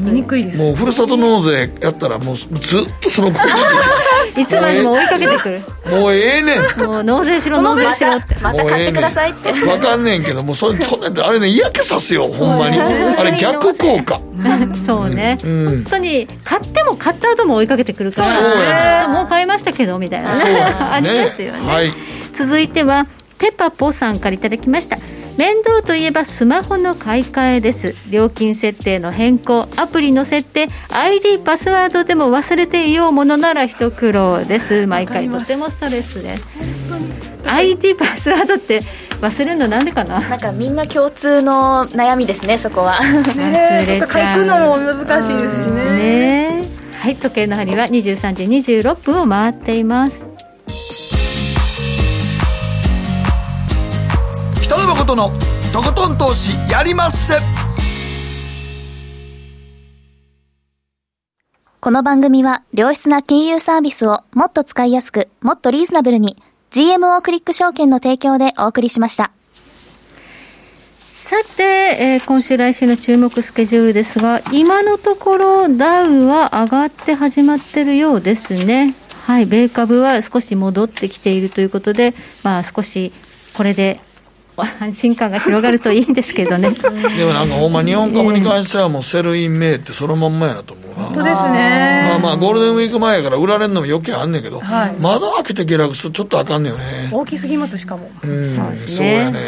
[0.00, 3.28] 見にくいですもうふるさと納税やったらもうずっとその
[4.36, 5.62] いつまでも追いかけてくる。
[5.90, 6.84] もうええねん。
[6.84, 8.34] もう納税しろ納税しろって。
[8.42, 9.52] また買ってくださいって。
[9.52, 10.78] 分かんねんけどもうそれ
[11.22, 12.80] あれね嫌気さすよほんまに。
[12.80, 14.20] あれ逆効果。
[14.84, 20.60] そうね、本当に買っても買った後も追いかけてくるからそうや、もう買いましたけどみたいなね。
[20.92, 21.92] ありますよね、
[22.34, 23.06] 続いては
[23.38, 24.98] ペパポさんからいただきました。
[25.36, 27.96] 面倒といえばスマホの買い替えです。
[28.08, 34.86] 料金設定の変更アプリの設定 ID パスワードでも忘れていようものなら一苦労です。
[34.86, 36.44] 毎回とてもストレスです
[37.46, 38.80] ID パスワードって
[39.20, 40.20] 忘れるのなんでかな？
[40.20, 42.94] なんかみんな共通の悩みですねそこは。
[42.94, 44.08] 忘れちゃう。
[44.08, 45.84] 書くのも難しいですしね。
[46.62, 46.64] ね。
[46.96, 50.22] はい時計の針は23時26分を回っています
[54.64, 55.24] 北野誠の
[55.74, 57.34] とことん投資やりまっせ。
[61.82, 69.32] この番組は良質な金融サービスをもっと使いやすくもっとリーズナブルに GMO クリック証券の提供でお送りしました。
[71.10, 78.94] さて、えー、今週来週の注目スケジュールですが今のところダウは上がって始まってるようですね。
[79.26, 83.12] はい、米株は少し戻ってきているということで、まあ、少し
[83.52, 84.00] これで
[84.56, 86.70] 安心感が広がるといいんですけどね。
[87.16, 91.06] でもなんかほんま日本株に関してはもう Sell in May ってそのまんまやなと思うな。
[91.06, 92.06] 本当ですね。
[92.08, 97.08] まあまあゴールデンウィーク前やから売られるのも余計あんねんけど、はい、まだ開けて下落するとちょっとあかんねよね。
[97.10, 98.10] 大きすぎますしかも。
[98.22, 98.88] うんそうですね。
[98.88, 99.40] そうやね、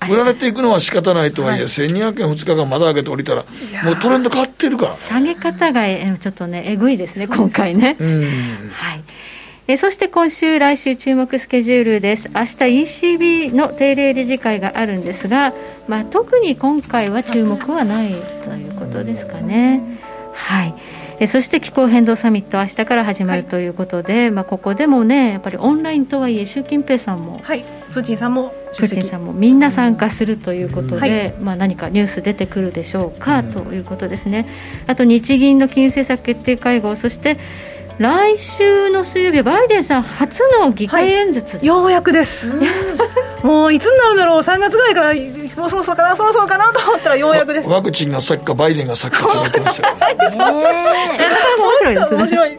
[0.00, 0.12] はい。
[0.12, 3.44] 売られていくのは仕方ないとはいえ、はい、1200円2日間まだ上げて降りたら、
[3.84, 5.86] もうトレンド変わってるから、ね、下げ方が
[6.18, 7.96] ちょっとね、えぐいですね、今回ね。
[8.72, 9.04] はい
[9.66, 12.28] えそして今週、来週注目スケジュールです。
[12.34, 12.54] 明日
[13.16, 15.54] ECB の定例理事会があるんですが、
[15.88, 18.10] まあ、特に今回は注目はない
[18.44, 19.80] ということですかね。
[20.34, 20.74] はい。
[21.18, 34.44] えそして気候変動サミット、明日から始まるということで、はい、まあ、ここでもね、やっぱりオンラインとはいえ、習近平さんも、はい、プーチンさんもプーチンさんもみんな参加するということで、はい、まあ、何かニュース出てくるでしょうか、ということですね。
[34.86, 37.38] あと日銀の金融政策決定会合、そして
[37.98, 42.50] 来週の水曜日バイデンさん初の議会演説、はい、ようやくです。
[43.42, 44.42] もういつになるんだろう。
[44.42, 47.68] 3月ぐらいからもうそろそろかなそろそろかなと思ったらようやくです。
[47.68, 52.16] ワクチンが先かバイデンが先かって言ってますよ、ね、えー、面白いですね。
[52.16, 52.58] 面白い。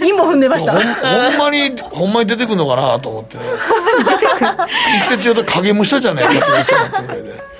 [0.00, 0.72] 陰も踏んでました。
[0.72, 3.44] ほんまにほんまに出てくるのかなと思ってね。
[4.96, 7.55] 一説言うと影武者じゃないかって話になってぐらいで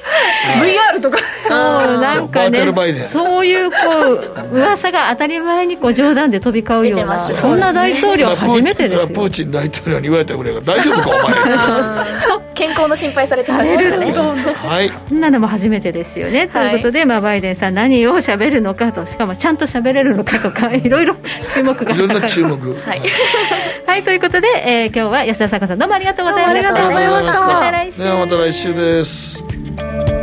[0.61, 1.19] VR とか。
[1.49, 2.01] そう。
[2.01, 3.77] なんかねそういうこ
[4.53, 9.09] う噂が当たり前にこう冗談で飛び交うようなそんな大統領初めてですよ。
[9.09, 12.47] プーチン大統領に言われたぐらいが大丈夫かお前。
[12.55, 14.13] 健康の心配されてましたね。
[14.13, 14.89] はい。
[14.89, 16.49] そんなのも初めてですよね。
[16.49, 19.05] ということで、まあ、バイデンさん何をしゃべるのかと。
[19.07, 21.15] しかもちゃんとしゃべれるのかとか いろいろ
[21.55, 22.57] 注目がいろんな注目。
[22.57, 23.03] はい、
[23.87, 26.69] はい、ということで、えー、今日は安田坂さんどうもありがとうございました。
[26.69, 27.47] ありがとうございました。
[27.47, 28.03] また来週。
[28.03, 30.16] ではまた来週です you